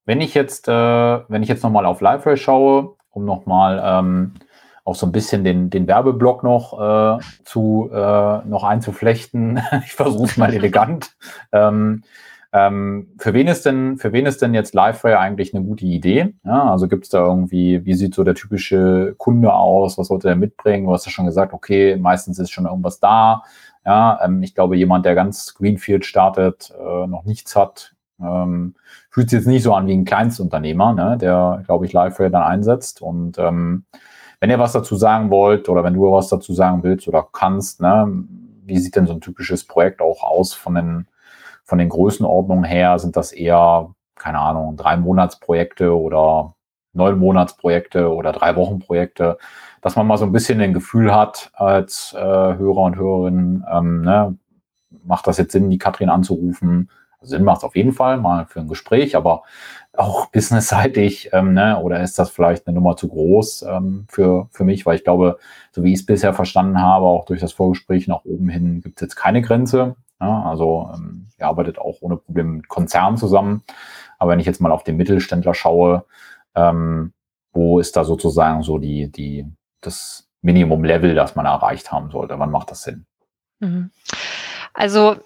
[0.05, 4.33] wenn ich jetzt, äh, wenn ich jetzt nochmal auf Live schaue, um nochmal ähm,
[4.83, 9.61] auch so ein bisschen den, den Werbeblock noch äh, zu äh, noch einzuflechten.
[9.85, 11.15] ich versuche es mal elegant.
[11.53, 12.03] Ähm,
[12.53, 16.33] ähm, für wen ist denn, für wen ist denn jetzt Livewire eigentlich eine gute Idee?
[16.43, 19.97] Ja, also gibt es da irgendwie, wie sieht so der typische Kunde aus?
[19.97, 20.85] Was sollte er mitbringen?
[20.85, 23.43] Du hast ja schon gesagt, okay, meistens ist schon irgendwas da.
[23.85, 28.75] Ja, ähm, ich glaube, jemand, der ganz Greenfield startet, äh, noch nichts hat, ähm,
[29.09, 32.43] fühlt sich jetzt nicht so an wie ein Kleinstunternehmer, ne, der, glaube ich, Livewire dann
[32.43, 33.01] einsetzt.
[33.01, 33.85] Und ähm,
[34.39, 37.81] wenn ihr was dazu sagen wollt oder wenn du was dazu sagen willst oder kannst,
[37.81, 38.07] ne,
[38.65, 41.07] wie sieht denn so ein typisches Projekt auch aus von den
[41.63, 46.55] von den Größenordnungen her sind das eher, keine Ahnung, drei Monatsprojekte oder
[46.93, 49.37] neun Monatsprojekte oder drei Wochenprojekte,
[49.81, 54.01] dass man mal so ein bisschen ein Gefühl hat als äh, Hörer und Hörerin, ähm,
[54.01, 54.37] ne,
[55.03, 56.89] macht das jetzt Sinn, die Katrin anzurufen?
[57.21, 59.43] Sinn macht es auf jeden Fall mal für ein Gespräch, aber
[59.93, 64.63] auch businessseitig, ähm, ne, oder ist das vielleicht eine Nummer zu groß ähm, für, für
[64.63, 64.85] mich?
[64.85, 65.37] Weil ich glaube,
[65.71, 68.97] so wie ich es bisher verstanden habe, auch durch das Vorgespräch nach oben hin, gibt
[68.97, 69.95] es jetzt keine Grenze.
[70.19, 73.63] Ja, also ähm, ihr arbeitet auch ohne Probleme mit Konzernen zusammen.
[74.19, 76.05] Aber wenn ich jetzt mal auf den Mittelständler schaue,
[76.55, 77.13] ähm,
[77.53, 79.45] wo ist da sozusagen so die, die,
[79.81, 82.37] das Minimum-Level, das man erreicht haben sollte?
[82.39, 83.05] Wann macht das Sinn?
[83.59, 83.91] Mhm.
[84.73, 85.17] Also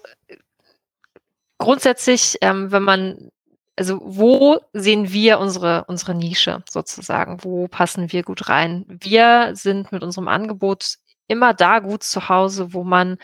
[1.58, 3.30] grundsätzlich, ähm, wenn man,
[3.76, 7.44] also wo sehen wir unsere, unsere Nische sozusagen?
[7.44, 8.84] Wo passen wir gut rein?
[8.88, 10.96] Wir sind mit unserem Angebot
[11.28, 13.18] immer da gut zu Hause, wo man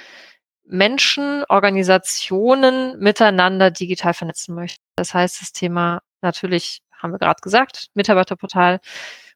[0.64, 4.80] Menschen, Organisationen miteinander digital vernetzen möchte.
[4.97, 8.80] Das heißt, das Thema natürlich, haben wir gerade gesagt, Mitarbeiterportal,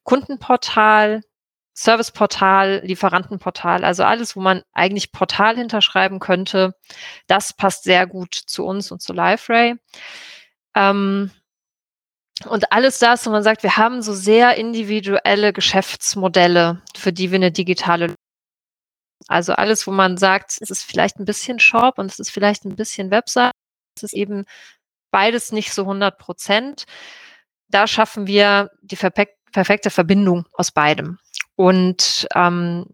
[0.03, 1.21] Kundenportal,
[1.77, 6.73] Serviceportal, Lieferantenportal, also alles, wo man eigentlich Portal hinterschreiben könnte,
[7.27, 9.75] das passt sehr gut zu uns und zu LiveRay.
[10.75, 11.29] Ähm,
[12.45, 17.37] und alles das, wo man sagt, wir haben so sehr individuelle Geschäftsmodelle, für die wir
[17.37, 18.15] eine digitale
[19.27, 22.65] also alles, wo man sagt, es ist vielleicht ein bisschen Shop und es ist vielleicht
[22.65, 23.51] ein bisschen Website,
[23.95, 24.45] es ist eben
[25.11, 26.85] beides nicht so 100 Prozent.
[27.69, 28.95] Da schaffen wir die
[29.57, 31.17] perfekte Verbindung aus beidem.
[31.55, 32.85] Und ähm,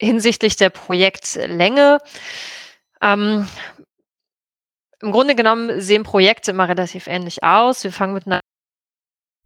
[0.00, 1.98] hinsichtlich der Projektlänge,
[3.00, 3.46] ähm,
[5.00, 7.84] im Grunde genommen sehen Projekte immer relativ ähnlich aus.
[7.84, 8.40] Wir fangen mit einer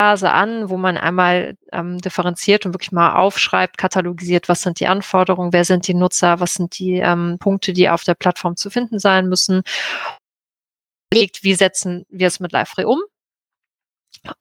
[0.01, 4.87] Phase an, wo man einmal ähm, differenziert und wirklich mal aufschreibt, katalogisiert, was sind die
[4.87, 8.71] Anforderungen, wer sind die Nutzer, was sind die ähm, Punkte, die auf der Plattform zu
[8.71, 9.61] finden sein müssen.
[11.13, 13.03] Wie setzen wir es mit Liferay um?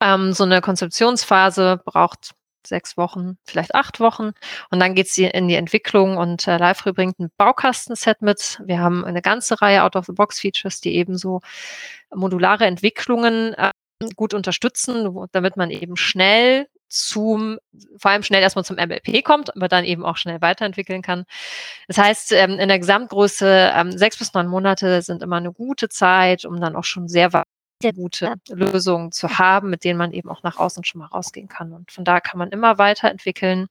[0.02, 2.34] Ähm, so eine Konzeptionsphase braucht
[2.68, 4.32] sechs Wochen, vielleicht acht Wochen.
[4.70, 8.62] Und dann geht es in die Entwicklung und äh, Liferay bringt ein Baukastenset mit.
[8.66, 11.42] Wir haben eine ganze Reihe Out-of-the-Box-Features, die eben so
[12.14, 13.72] modulare Entwicklungen äh,
[14.16, 17.58] gut unterstützen, damit man eben schnell zum,
[17.98, 21.26] vor allem schnell erstmal zum MLP kommt, aber dann eben auch schnell weiterentwickeln kann.
[21.88, 25.90] Das heißt, ähm, in der Gesamtgröße ähm, sechs bis neun Monate sind immer eine gute
[25.90, 27.44] Zeit, um dann auch schon sehr sehr
[27.96, 31.74] gute Lösungen zu haben, mit denen man eben auch nach außen schon mal rausgehen kann.
[31.74, 33.68] Und von da kann man immer weiterentwickeln.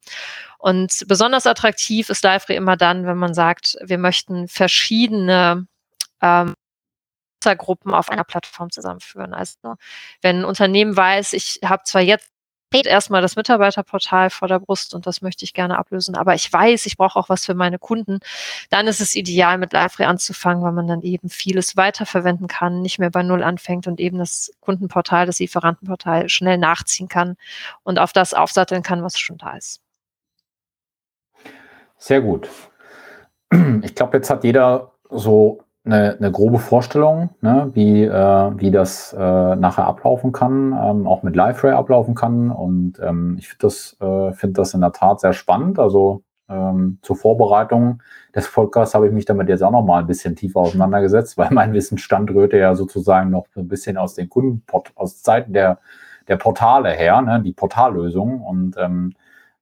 [0.58, 5.66] Und besonders attraktiv ist Liferay immer dann, wenn man sagt, wir möchten verschiedene
[6.22, 6.54] ähm,
[7.58, 9.32] Gruppen auf einer Plattform zusammenführen.
[9.32, 9.76] Also
[10.20, 12.28] wenn ein Unternehmen weiß, ich habe zwar jetzt
[12.72, 16.16] erstmal das Mitarbeiterportal vor der Brust und das möchte ich gerne ablösen.
[16.16, 18.20] Aber ich weiß, ich brauche auch was für meine Kunden.
[18.70, 22.98] Dann ist es ideal, mit Liferay anzufangen, weil man dann eben vieles weiterverwenden kann, nicht
[22.98, 27.36] mehr bei Null anfängt und eben das Kundenportal, das Lieferantenportal schnell nachziehen kann
[27.82, 29.80] und auf das aufsatteln kann, was schon da ist.
[31.98, 32.48] Sehr gut.
[33.82, 38.10] Ich glaube, jetzt hat jeder so eine, eine grobe Vorstellung, ne, wie, äh,
[38.56, 42.50] wie das äh, nachher ablaufen kann, ähm, auch mit Live-Ray ablaufen kann.
[42.50, 45.78] Und ähm, ich finde das, äh, find das in der Tat sehr spannend.
[45.78, 48.02] Also ähm, zur Vorbereitung
[48.34, 51.50] des Podcasts habe ich mich damit jetzt auch noch mal ein bisschen tiefer auseinandergesetzt, weil
[51.50, 54.62] mein Wissensstand rührte ja sozusagen noch ein bisschen aus den Kunden,
[54.96, 55.78] aus Zeiten der,
[56.28, 58.42] der Portale her, ne, die Portallösung.
[58.42, 59.14] Und ähm,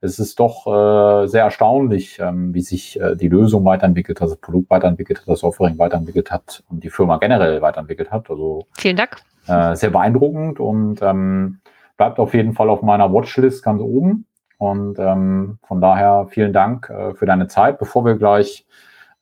[0.05, 4.37] es ist doch äh, sehr erstaunlich, ähm, wie sich äh, die Lösung weiterentwickelt hat, das
[4.37, 8.31] Produkt weiterentwickelt hat, das Offering weiterentwickelt hat und die Firma generell weiterentwickelt hat.
[8.31, 9.17] Also vielen Dank.
[9.47, 11.61] Äh, sehr beeindruckend und ähm,
[11.97, 14.27] bleibt auf jeden Fall auf meiner Watchlist ganz oben.
[14.59, 17.79] Und ähm, von daher vielen Dank äh, für deine Zeit.
[17.79, 18.67] Bevor wir gleich,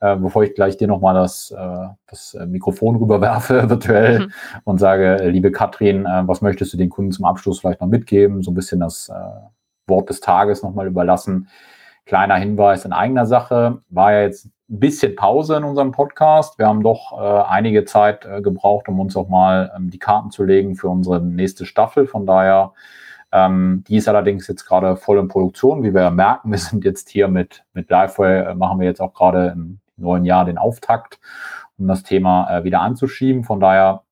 [0.00, 4.32] äh, bevor ich gleich dir nochmal das, äh, das Mikrofon rüberwerfe virtuell mhm.
[4.64, 8.42] und sage, liebe Katrin, äh, was möchtest du den Kunden zum Abschluss vielleicht noch mitgeben?
[8.42, 9.12] So ein bisschen das äh,
[9.86, 11.48] Wort des Tages nochmal überlassen.
[12.04, 16.58] Kleiner Hinweis in eigener Sache, war ja jetzt ein bisschen Pause in unserem Podcast.
[16.58, 20.30] Wir haben doch äh, einige Zeit äh, gebraucht, um uns auch mal ähm, die Karten
[20.30, 22.06] zu legen für unsere nächste Staffel.
[22.06, 22.72] Von daher,
[23.32, 25.82] ähm, die ist allerdings jetzt gerade voll in Produktion.
[25.82, 29.14] Wie wir merken, wir sind jetzt hier mit, mit Liveway, äh, machen wir jetzt auch
[29.14, 31.20] gerade im neuen Jahr den Auftakt,
[31.78, 33.44] um das Thema äh, wieder anzuschieben.
[33.44, 34.02] Von daher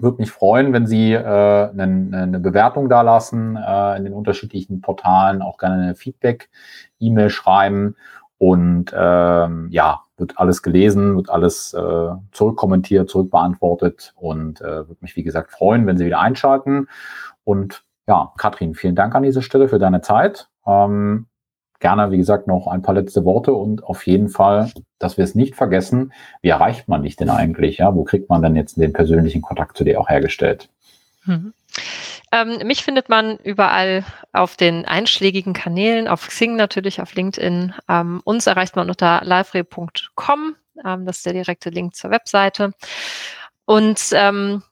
[0.00, 4.80] würde mich freuen, wenn Sie äh, eine, eine Bewertung da lassen äh, in den unterschiedlichen
[4.80, 7.96] Portalen, auch gerne eine Feedback-E-Mail schreiben.
[8.38, 15.14] Und ähm, ja, wird alles gelesen, wird alles äh, zurückkommentiert, zurückbeantwortet und äh, würde mich,
[15.16, 16.88] wie gesagt, freuen, wenn Sie wieder einschalten.
[17.44, 20.48] Und ja, Katrin, vielen Dank an dieser Stelle für deine Zeit.
[20.66, 21.26] Ähm,
[21.82, 25.34] gerne, wie gesagt, noch ein paar letzte Worte und auf jeden Fall, dass wir es
[25.34, 27.78] nicht vergessen, wie erreicht man dich denn eigentlich?
[27.78, 27.94] Ja?
[27.94, 30.70] Wo kriegt man denn jetzt den persönlichen Kontakt zu dir auch hergestellt?
[31.24, 31.52] Mhm.
[32.32, 37.74] Ähm, mich findet man überall auf den einschlägigen Kanälen, auf Xing natürlich, auf LinkedIn.
[37.88, 40.56] Ähm, uns erreicht man unter livere.com.
[40.84, 42.72] Ähm, das ist der direkte Link zur Webseite.
[43.66, 44.62] Und ähm,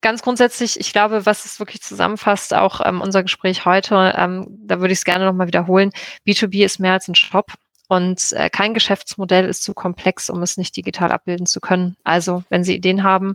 [0.00, 4.80] ganz grundsätzlich, ich glaube, was es wirklich zusammenfasst, auch ähm, unser Gespräch heute, ähm, da
[4.80, 5.90] würde ich es gerne nochmal wiederholen.
[6.26, 7.52] B2B ist mehr als ein Shop
[7.88, 11.96] und äh, kein Geschäftsmodell ist zu komplex, um es nicht digital abbilden zu können.
[12.04, 13.34] Also, wenn Sie Ideen haben,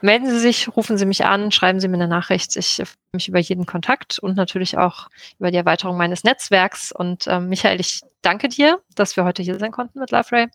[0.00, 2.56] melden Sie sich, rufen Sie mich an, schreiben Sie mir eine Nachricht.
[2.56, 5.08] Ich freue mich über jeden Kontakt und natürlich auch
[5.38, 6.90] über die Erweiterung meines Netzwerks.
[6.90, 10.48] Und ähm, Michael, ich danke dir, dass wir heute hier sein konnten mit LiveRay.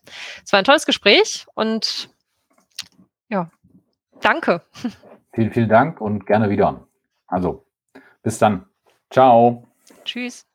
[0.44, 2.10] Es war ein tolles Gespräch und
[3.28, 3.50] ja,
[4.20, 4.62] danke.
[5.34, 6.86] Vielen, vielen Dank und gerne wieder.
[7.26, 7.64] Also,
[8.22, 8.66] bis dann.
[9.10, 9.66] Ciao.
[10.04, 10.46] Tschüss.